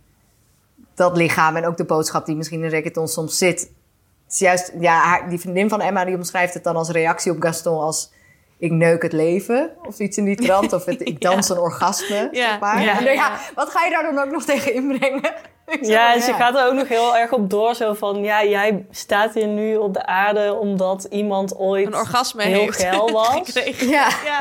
[0.94, 3.60] dat lichaam en ook de boodschap die misschien in reggaeton soms zit.
[3.60, 7.32] Het is juist, ja, haar, die vriendin van Emma die omschrijft het dan als reactie
[7.32, 8.12] op Gaston als
[8.58, 12.28] ik neuk het leven of iets in die trant of het, ik dans een orgasme.
[12.32, 12.48] Ja.
[12.48, 12.82] Zeg maar.
[12.82, 12.98] Ja.
[12.98, 15.32] En dan, ja, wat ga je daar dan ook nog tegen inbrengen?
[15.80, 17.74] Ja, en ze gaat er ook nog heel erg op door.
[17.74, 22.42] Zo van, ja, jij staat hier nu op de aarde omdat iemand ooit Een orgasme
[22.42, 23.52] heel heeft geil was.
[23.78, 24.08] Ja.
[24.24, 24.40] Ja,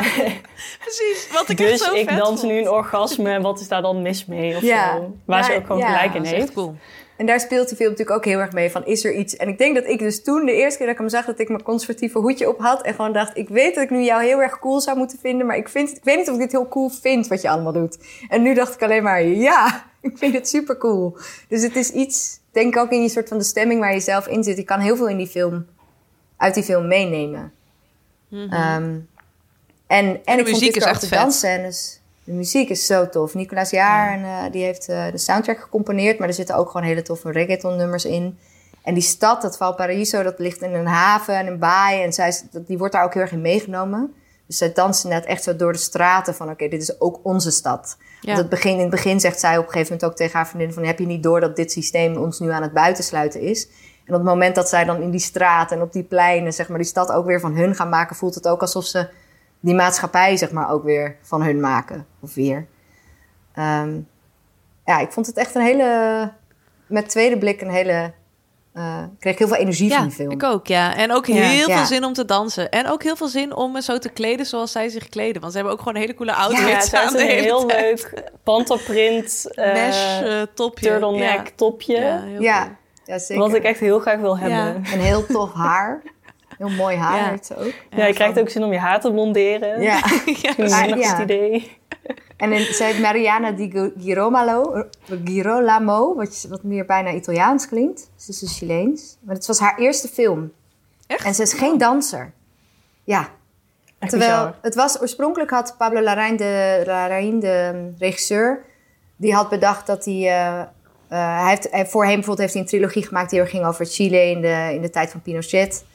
[0.80, 1.30] precies.
[1.34, 2.52] Wat ik Dus zo ik vet dans vond.
[2.52, 4.56] nu een orgasme en wat is daar dan mis mee?
[4.56, 4.96] Of Ja.
[4.96, 5.14] zo.
[5.26, 6.54] Waar Ja, ze ook gewoon ja, gelijk in Dat is echt heeft.
[6.54, 6.76] cool.
[7.18, 9.36] En daar speelt de film natuurlijk ook heel erg mee van, is er iets?
[9.36, 11.40] En ik denk dat ik dus toen, de eerste keer dat ik hem zag, dat
[11.40, 12.82] ik mijn conservatieve hoedje op had.
[12.82, 15.48] En gewoon dacht, ik weet dat ik nu jou heel erg cool zou moeten vinden.
[15.48, 17.72] Maar ik, vind, ik weet niet of ik dit heel cool vind, wat je allemaal
[17.74, 17.98] doet.
[18.30, 21.18] En nu dacht ik alleen maar, ja, ik vind het super cool.
[21.48, 24.00] Dus het is iets, denk ik ook in je soort van de stemming waar je
[24.00, 24.58] zelf in zit.
[24.58, 25.66] Je kan heel veel in die film,
[26.38, 27.52] uit die film meenemen.
[28.32, 29.06] Ehm, en
[29.88, 30.44] en ik vond Mhm.
[30.52, 32.02] muziek dit is echt de dansscènes.
[32.28, 33.34] De muziek is zo tof.
[33.34, 36.20] Nicolaas Jaar, en, eh, die heeft eh, de soundtrack gecomponeerd.
[36.20, 38.38] Maar er zitten ook gewoon hele toffe reggaeton nummers in.
[38.84, 42.04] En die stad, dat Valparaiso, dat ligt in een haven en een baai.
[42.04, 44.14] En zij, die wordt daar ook heel erg in meegenomen.
[44.48, 46.50] Dus zij dansen net echt zo door de straten van...
[46.50, 47.98] oké, dit is ook onze stad.
[48.00, 48.28] Ja.
[48.28, 50.48] Want het begin, in het begin zegt zij op een gegeven moment ook tegen haar
[50.48, 50.74] vriendin...
[50.74, 53.68] van heb je niet door dat dit systeem ons nu aan het buitensluiten is?
[54.06, 56.54] En op het moment dat zij dan in die straat en op die pleinen...
[56.54, 58.16] zeg maar die stad ook weer van hun gaan maken...
[58.16, 59.08] voelt het ook alsof ze
[59.60, 62.06] die maatschappij zeg maar ook weer van hun maken.
[62.20, 62.68] Of weer.
[63.54, 64.00] Ehm,
[64.86, 66.32] ja, ik vond het echt een hele...
[66.88, 68.14] met tweede blik een hele...
[68.74, 70.32] eh, ik kreeg heel veel energie van Ja, die film.
[70.32, 70.96] ik ook, ja.
[70.96, 71.78] En ook heel Ja.
[71.78, 72.70] veel zin om te dansen.
[72.70, 75.40] En ook heel veel zin om me zo te kleden zoals zij zich kleden.
[75.42, 77.82] Want ze hebben ook gewoon hele coole outfits Ja, ze aan de een heel tijd.
[77.82, 80.86] leuk panterprint eh, Mesh eh, topje.
[80.90, 81.52] turtleneck Ja.
[81.56, 82.00] topje.
[82.00, 82.76] Ja, heel Ja, cool.
[83.06, 83.44] ja zeker.
[83.44, 84.76] Wat ik echt heel graag wil hebben.
[84.94, 86.02] Een heel tof haar.
[86.58, 87.30] Heel mooi haar Ja.
[87.30, 87.74] heeft ze ook.
[88.08, 89.82] je krijgt ook zin om je haar te blonderen.
[89.82, 90.04] Ja.
[90.26, 91.16] Is dat ja.
[91.16, 91.78] het idee.
[92.38, 94.84] En in, zij heet Mariana di Girolamo,
[95.26, 98.10] Girolamo wat, wat meer bijna Italiaans klinkt.
[98.16, 99.18] Ze is dus Chileens.
[99.22, 100.52] Maar het was haar eerste film.
[101.08, 101.26] Echt?
[101.26, 102.32] En ze is geen danser.
[103.04, 103.30] Ja.
[104.00, 104.56] Echt Terwijl bizar.
[104.62, 108.66] het was oorspronkelijk had Pablo Larraín, de, Larraín, de um, regisseur,
[109.16, 110.14] die had bedacht dat hij.
[110.14, 110.68] eh, eh,
[111.42, 113.86] hij heeft, hij, voor hem bijvoorbeeld heeft hij een trilogie gemaakt die er ging over
[113.86, 115.86] Chile in de, in de tijd van Pinochet.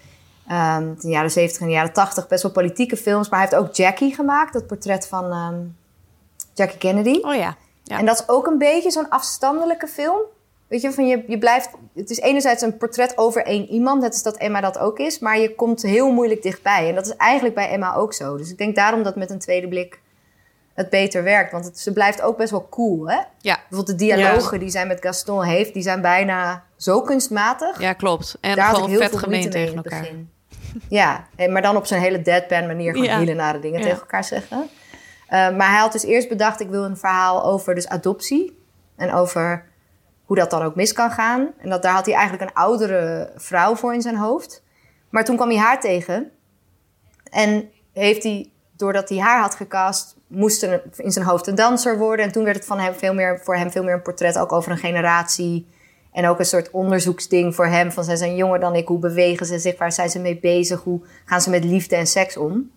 [0.53, 3.29] In de jaren 70 en de jaren 80, best wel politieke films.
[3.29, 5.61] Maar hij heeft ook Jackie gemaakt, dat portret van ehm,
[6.55, 7.19] Jackie Kennedy.
[7.23, 7.57] Oh ja.
[7.85, 7.99] ja.
[7.99, 10.21] En dat is ook een beetje zo'n afstandelijke film.
[10.69, 11.71] Weet je, van je, je blijft.
[11.95, 15.19] Het is enerzijds een portret over één iemand, net als dat Emma dat ook is.
[15.19, 16.89] Maar je komt heel moeilijk dichtbij.
[16.89, 18.37] En dat is eigenlijk bij Emma ook zo.
[18.37, 20.01] Dus ik denk daarom dat met een tweede blik
[20.75, 21.53] het beter werkt.
[21.53, 23.21] Want het, ze blijft ook best wel cool, hè?
[23.39, 23.59] Ja.
[23.69, 27.81] Bijvoorbeeld de dialogen die zij met Gaston heeft, die zijn bijna zo kunstmatig.
[27.81, 28.39] ja, klopt.
[28.41, 30.01] En Daar gewoon heel vet veel gemeen tegen elkaar.
[30.01, 30.31] begin.
[30.89, 33.19] Ja, en- maar dan op zo'n hele deadpan manier gewoon Ja.
[33.19, 33.85] hele nare dingen Ja.
[33.85, 34.69] tegen elkaar zeggen.
[35.29, 38.59] Eh, maar hij had dus eerst bedacht, ik wil een verhaal over dus adoptie.
[38.97, 39.65] En over
[40.25, 41.49] hoe dat dan ook mis kan gaan.
[41.59, 44.63] En dat, daar had hij eigenlijk een oudere vrouw voor in zijn hoofd.
[45.11, 46.31] Maar toen kwam hij haar tegen.
[47.31, 51.99] En heeft hij, doordat hij haar had gecast, moest er in zijn hoofd een danser
[51.99, 52.25] worden.
[52.27, 54.53] En toen werd het van hem veel meer, voor hem veel meer een portret ook
[54.53, 55.67] over een generatie.
[56.13, 57.93] En ook een soort onderzoeksding voor hem.
[57.93, 58.89] Van zij zijn jonger dan ik.
[58.89, 59.79] Hoe bewegen ze zich?
[59.79, 60.83] Waar zijn ze mee bezig?
[60.83, 62.71] Hoe gaan ze met liefde en seks om?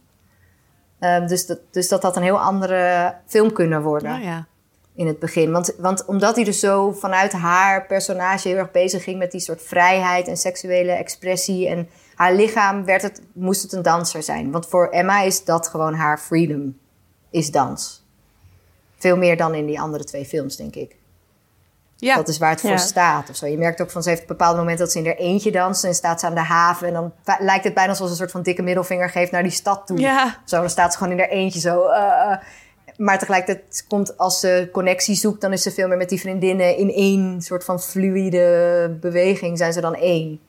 [1.00, 4.48] Ehm, dus, dat, dus dat had een heel andere film kunnen worden Oh ja.
[4.96, 5.52] in het begin.
[5.52, 9.42] Want, want omdat hij dus zo vanuit haar personage heel erg bezig ging met die
[9.42, 14.52] soort vrijheid en seksuele expressie en haar lichaam, werd het, moest het een danser zijn.
[14.52, 16.78] Want voor Emma is dat gewoon haar freedom,
[17.30, 18.06] is dans.
[18.98, 20.96] Veel meer dan in die andere twee films, denk ik.
[21.98, 22.16] Ja.
[22.16, 22.78] Dat is waar het voor Ja.
[22.78, 23.30] staat.
[23.30, 23.46] Of zo.
[23.46, 25.52] Je merkt ook van ze heeft op een bepaald moment dat ze in haar eentje
[25.52, 26.88] danst en staat ze aan de haven.
[26.88, 29.52] En dan lijkt het bijna alsof ze een soort van dikke middelvinger geeft naar die
[29.52, 30.00] stad toe.
[30.00, 30.38] Ja.
[30.46, 31.88] Zo, dan staat ze gewoon in haar eentje zo.
[31.88, 32.38] eh, eh.
[32.98, 36.78] maar tegelijkertijd komt als ze connectie zoekt, dan is ze veel meer met die vriendinnen
[36.78, 39.58] in één soort van fluïde beweging.
[39.58, 40.40] Zijn ze dan één.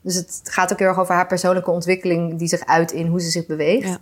[0.00, 3.20] Dus het gaat ook heel erg over haar persoonlijke ontwikkeling die zich uit in hoe
[3.20, 3.88] ze zich beweegt.
[3.88, 3.98] Ja.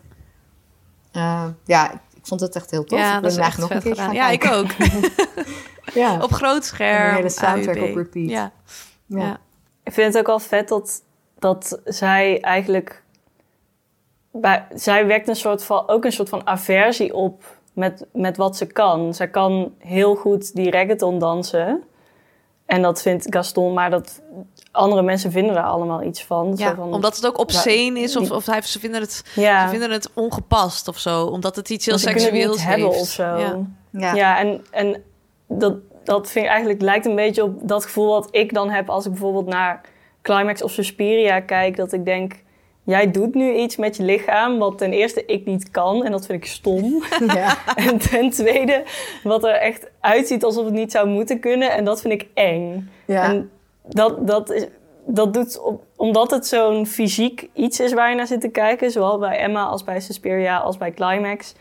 [1.13, 2.99] Ja, ja ik vond het echt heel tof.
[2.99, 4.14] Ja, ik dat is wil echt hem eigenlijk vet nog een keer gedaan.
[4.14, 5.95] gaan Ja, ik ook.
[6.03, 6.22] ja.
[6.22, 7.09] Op groot scherm.
[7.09, 7.89] Een hele soundtrack AUB.
[7.91, 8.31] op repeat.
[8.31, 8.53] Ja.
[9.07, 9.18] Ja.
[9.18, 9.39] Ja.
[9.83, 11.03] Ik vind het ook wel vet dat,
[11.39, 13.03] dat zij eigenlijk...
[14.31, 18.57] Bij, zij wekt een soort van, ook een soort van aversie op met, met wat
[18.57, 19.14] ze kan.
[19.14, 21.83] Zij kan heel goed die reggaeton dansen.
[22.66, 24.22] En dat vindt Gaston, maar dat
[24.75, 26.53] andere mensen vinden daar allemaal iets van.
[26.57, 29.64] Ja, Zo van omdat het ook obscene is, of, of ze, vinden het, Ja.
[29.64, 31.25] ze vinden het ongepast of zo.
[31.25, 33.01] Omdat het iets heel seksueels niet hebben heeft.
[33.01, 33.22] of zo.
[33.22, 33.59] Ja.
[33.91, 34.14] Ja.
[34.14, 35.03] Ja, en, en
[35.49, 38.89] dat, dat vind ik eigenlijk lijkt een beetje op dat gevoel wat ik dan heb
[38.91, 39.81] als ik bijvoorbeeld naar
[40.22, 41.77] Climax of Suspiria kijk.
[41.77, 42.33] Dat ik denk,
[42.85, 46.27] jij doet nu iets met je lichaam wat ten eerste ik niet kan en dat
[46.27, 47.03] vind ik stom.
[47.35, 47.57] Ja.
[47.75, 48.83] en ten tweede
[49.22, 52.91] wat er echt uitziet alsof het niet zou moeten kunnen en dat vind ik eng.
[53.05, 53.22] Ja.
[53.25, 53.51] En
[53.89, 54.66] dat, dat, is,
[55.07, 58.91] dat doet, op, omdat het zo'n fysiek iets is waar je naar zit te kijken,
[58.91, 61.55] zowel bij Emma als bij Suspiria als bij Climax,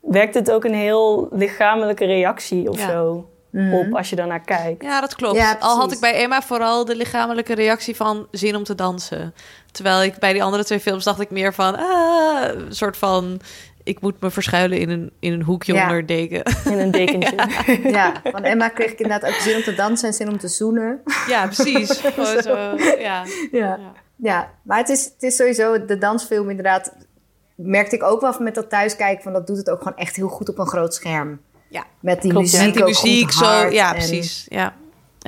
[0.00, 2.90] wekt het ook een heel lichamelijke reactie of Ja.
[2.90, 3.74] zo Mhm.
[3.74, 4.82] op als je daarnaar kijkt.
[4.82, 5.36] Ja, dat klopt.
[5.36, 9.34] Ja, Al had ik bij Emma vooral de lichamelijke reactie van zin om te dansen.
[9.72, 11.76] Terwijl ik bij die andere twee films dacht ik meer van...
[11.76, 13.40] Ah, een soort van...
[13.88, 15.82] Ik moet me verschuilen in een, in een hoekje Ja.
[15.82, 16.42] onder deken.
[16.64, 17.34] In een dekentje.
[17.90, 20.48] Ja, van Emma kreeg ik inderdaad ook zin om te dansen en zin om te
[20.48, 21.00] zoenen.
[21.28, 21.90] Ja, precies.
[22.14, 22.56] Gewoon zo,
[22.98, 23.24] ja.
[23.52, 23.78] Ja,
[24.16, 24.50] ja.
[24.62, 26.92] maar het is, het is sowieso de dansfilm inderdaad.
[27.54, 30.16] Merkte ik ook wel van met dat thuiskijken, van dat doet het ook gewoon echt
[30.16, 31.40] heel goed op een groot scherm.
[31.70, 33.44] Ja, Met die Klopt, muziek, die ook muziek goed zo.
[33.44, 34.46] hard Ja, en- precies.
[34.48, 34.74] Ja.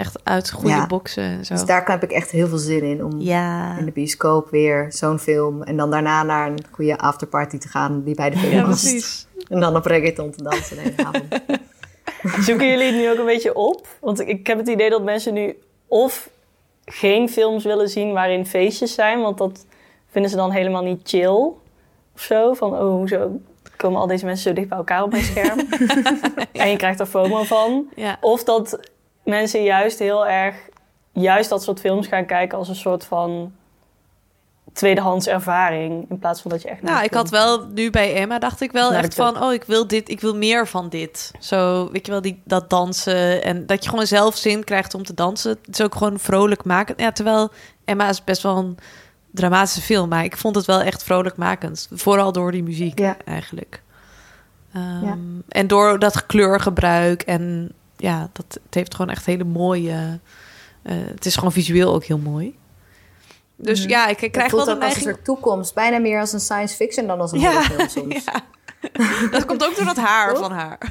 [0.00, 0.86] Echt uit goede Ja.
[0.86, 1.54] boksen en zo.
[1.54, 3.78] Dus daar heb ik echt heel veel zin in om Ja.
[3.78, 8.02] in de bioscoop weer zo'n film en dan daarna naar een goede afterparty te gaan
[8.04, 8.82] die bij de film Ja, past.
[8.90, 9.26] precies.
[9.48, 11.24] En dan op reggaeton te dansen de hele avond.
[12.46, 13.86] Zoeken jullie het nu ook een beetje op?
[14.00, 16.30] Want ik heb het idee dat mensen nu of
[16.84, 19.66] geen films willen zien waarin feestjes zijn, want dat
[20.10, 21.28] vinden ze dan helemaal niet chill
[22.14, 22.54] of zo.
[22.54, 23.40] Van, oh, hoezo
[23.76, 25.58] komen al deze mensen zo dicht bij elkaar op mijn scherm?
[26.52, 27.86] en je krijgt er FOMO van.
[27.96, 28.16] Ja.
[28.20, 28.89] Of dat
[29.30, 30.54] mensen juist heel erg,
[31.12, 33.52] juist dat soort films gaan kijken als een soort van
[34.72, 36.10] tweedehands ervaring.
[36.10, 38.72] In plaats van dat je echt Nou, ik had wel nu bij Emma dacht ik
[38.72, 41.30] wel echt van, oh, ik wil dit, ik wil meer van dit.
[41.38, 45.02] Zo, weet je wel, die, dat dansen en dat je gewoon zelf zin krijgt om
[45.04, 45.50] te dansen.
[45.50, 46.94] Het is ook gewoon vrolijk maken.
[46.98, 47.50] Ja, terwijl
[47.84, 48.78] Emma is best wel een
[49.30, 51.88] dramatische film, maar ik vond het wel echt vrolijkmakend.
[51.92, 53.16] Vooral door die muziek Ja.
[53.24, 53.82] eigenlijk.
[54.72, 55.16] Ehm, Ja.
[55.48, 60.20] En door dat kleurgebruik en ja, dat, het heeft gewoon echt hele mooie.
[60.82, 62.58] eh, het is gewoon visueel ook heel mooi.
[63.56, 65.74] Dus ja, ik, krijg wel de ook als een soort toekomst.
[65.74, 68.24] Bijna meer als een science fiction dan als een Ja, horrorfilm soms.
[68.24, 68.40] ja.
[69.30, 70.78] Dat komt ook door dat haar van haar.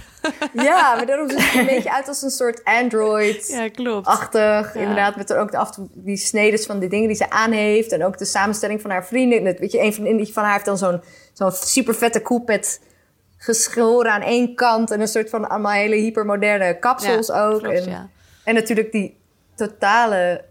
[0.53, 3.57] Ja, maar daarom ziet het er een beetje uit als een soort Android-achtig.
[3.57, 4.33] Ja, klopt.
[4.73, 4.73] Ja.
[4.73, 7.29] Inderdaad, met er ook de, af en toe die snedes van de dingen die ze
[7.29, 7.91] aan heeft.
[7.91, 9.43] En ook de samenstelling van haar vrienden.
[9.43, 11.01] Net, weet je, een vriendin die van haar heeft dan zo'n
[11.33, 12.81] zo'n super vette koep met
[13.41, 14.91] geschoren aan één kant.
[14.91, 17.59] En een soort van allemaal hele hypermoderne kapsels Ja, ook.
[17.59, 18.09] klopt, en, ja.
[18.43, 19.17] en natuurlijk die
[19.55, 20.43] totale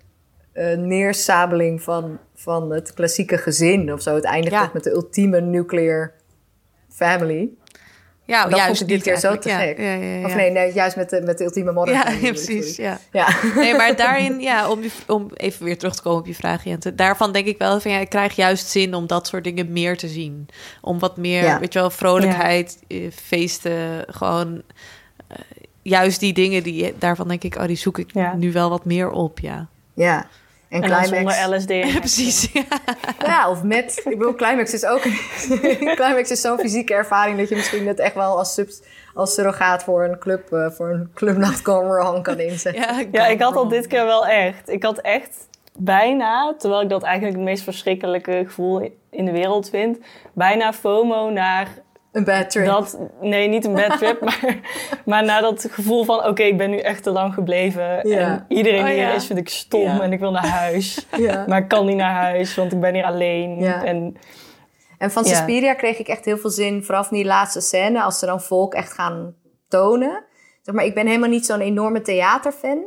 [0.53, 4.15] eh, neersabeling van, van het klassieke gezin of zo.
[4.15, 4.63] Het eindigt Ja.
[4.63, 6.13] toch met de ultieme nuclear
[6.89, 7.49] family.
[8.29, 9.79] Ja, dat juist vond ik dit keer zo te gek.
[9.79, 9.93] ja.
[9.93, 10.25] Ja, ja.
[10.27, 12.77] Of nee, nee, juist met de, met de ultieme modern Ja, precies.
[12.77, 12.99] Ja.
[13.13, 13.29] Ja.
[13.55, 16.95] Nee, maar daarin, ja, om, om even weer terug te komen op je vraag, Jente.
[16.95, 19.97] Daarvan denk ik wel van ja, ik krijg juist zin om dat soort dingen meer
[19.97, 20.49] te zien.
[20.81, 24.63] Om wat meer, weet je wel, vrolijkheid, eh, feesten, gewoon
[25.29, 25.37] eh,
[25.83, 29.11] juist die dingen die daarvan denk ik, oh, die zoek ik nu wel wat meer
[29.11, 29.69] op, ja.
[29.95, 30.27] Ja.
[30.69, 31.37] En, En Climax.
[31.39, 31.97] zonder LSD.
[31.99, 32.53] Precies.
[33.27, 34.01] Ja, of met.
[34.05, 35.01] Ik bedoel, Climax is ook...
[36.01, 37.39] Climax is zo'n fysieke ervaring...
[37.39, 38.83] dat je misschien het echt wel als, subs,
[39.15, 40.53] als surrogaat voor een club...
[40.53, 43.09] eh, voor een clubnacht gone wrong kan inzetten.
[43.13, 44.69] Ja, ik had dat dit keer wel echt.
[44.69, 45.49] Ik had echt
[45.79, 49.99] bijna, terwijl ik dat eigenlijk het meest verschrikkelijke gevoel in de wereld vind,
[50.33, 51.69] bijna FOMO naar.
[52.13, 52.67] Een bad trip.
[52.67, 54.61] Dat, nee, niet een bad trip, maar,
[55.05, 58.09] maar naar dat gevoel van: oké, ik ben nu echt te lang gebleven.
[58.09, 58.19] Ja.
[58.19, 59.13] En iedereen Oh, hier ja.
[59.13, 60.01] is, vind ik stom Ja.
[60.01, 61.07] en ik wil naar huis.
[61.17, 61.45] Ja.
[61.49, 63.59] Maar ik kan niet naar huis, want ik ben hier alleen.
[63.59, 63.85] Ja.
[63.85, 64.17] En,
[64.99, 65.29] En van Ja.
[65.35, 68.41] Suspiria kreeg ik echt heel veel zin, vooral van die laatste scène, als ze dan
[68.41, 69.35] volk echt gaan
[69.69, 70.25] tonen.
[70.63, 72.85] Zeg maar, ik ben helemaal niet zo'n enorme theaterfan.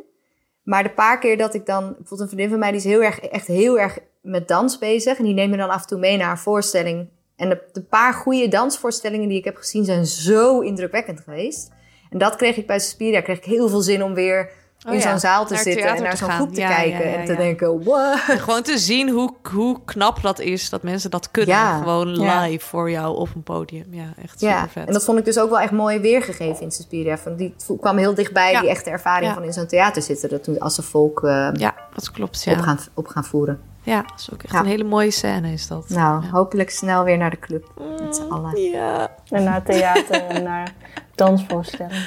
[0.64, 3.04] Maar de paar keer dat ik dan, bijvoorbeeld een vriendin van mij, die is heel
[3.04, 5.18] erg, echt heel erg met dans bezig.
[5.18, 7.10] En die neemt me dan af en toe mee naar een voorstelling.
[7.42, 11.72] En de, paar goede dansvoorstellingen die ik heb gezien zijn zo indrukwekkend geweest.
[12.10, 13.22] En dat kreeg ik bij Suspiria.
[13.22, 14.52] Kreeg ik heel veel zin om weer
[14.88, 16.68] Oh in ja, zo'n zaal te naar zitten en naar te zo'n groep te Ja,
[16.76, 17.10] kijken.
[17.10, 17.38] ja, en te ja.
[17.38, 17.82] denken?
[18.28, 21.56] En gewoon te zien hoe, hoe knap dat is dat mensen dat kunnen.
[21.56, 21.78] Ja.
[21.78, 22.42] Gewoon Ja.
[22.42, 23.86] live voor jou op een podium.
[23.90, 24.88] Ja, echt super Ja, vet.
[24.88, 27.18] en dat vond ik dus ook wel echt mooi weergegeven in Suspiria.
[27.18, 28.60] Van die kwam heel dichtbij, Ja.
[28.62, 29.34] die echte ervaring Ja.
[29.34, 30.30] van in zo'n theater zitten.
[30.30, 32.44] Dat toen als ze volk eh, Ja, dat klopt.
[32.44, 33.60] Ja, op, gaan, op gaan voeren.
[33.84, 34.60] ja dat is ook echt Ja.
[34.60, 35.90] een hele mooie scène is dat.
[35.90, 37.66] Nou, hopelijk snel weer naar de club.
[38.04, 38.62] Met z'n allen.
[38.62, 40.74] Ja, en naar theater en naar
[41.16, 42.06] dansvoorstellingen.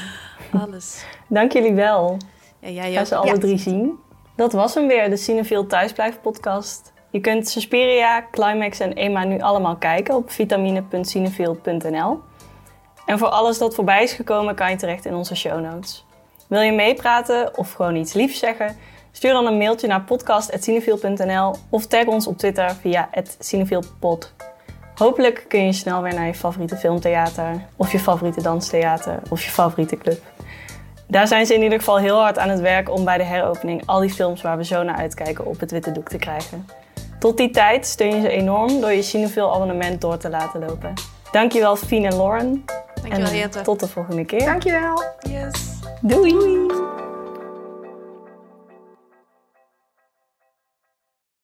[0.52, 1.04] alles.
[1.28, 2.16] Dank jullie wel.
[2.72, 3.06] Ja, jij ook.
[3.06, 3.38] ze alle Ja.
[3.38, 3.98] drie zien.
[4.36, 6.92] Dat was hem weer, de Cinefiel Thuisblijf podcast.
[7.10, 12.20] Je kunt Suspiria, Climax en Emma nu allemaal kijken op vitamine.cinefiel.nl.
[13.06, 16.04] En voor alles dat voorbij is gekomen kan je terecht in onze show notes.
[16.48, 18.76] Wil je meepraten of gewoon iets liefs zeggen?
[19.12, 23.08] Stuur dan een mailtje naar podcast.cinefiel.nl of tag ons op Twitter via
[23.38, 24.32] @cinefielpod.
[24.94, 29.50] Hopelijk kun je snel weer naar je favoriete filmtheater, of je favoriete danstheater, of je
[29.50, 30.20] favoriete club.
[31.06, 33.82] Daar zijn ze in ieder geval heel hard aan het werk om bij de heropening
[33.86, 36.66] al die films waar we zo naar uitkijken op het witte doek te krijgen.
[37.18, 40.92] Tot die tijd steun je ze enorm door je Cinefil abonnement door te laten lopen.
[41.32, 42.64] Dankjewel Fien en Lauren.
[42.94, 43.60] Dankjewel, en Jette.
[43.60, 44.44] tot de volgende keer.
[44.44, 45.02] Dankjewel.
[45.28, 45.52] Yes.
[46.00, 46.34] Doei.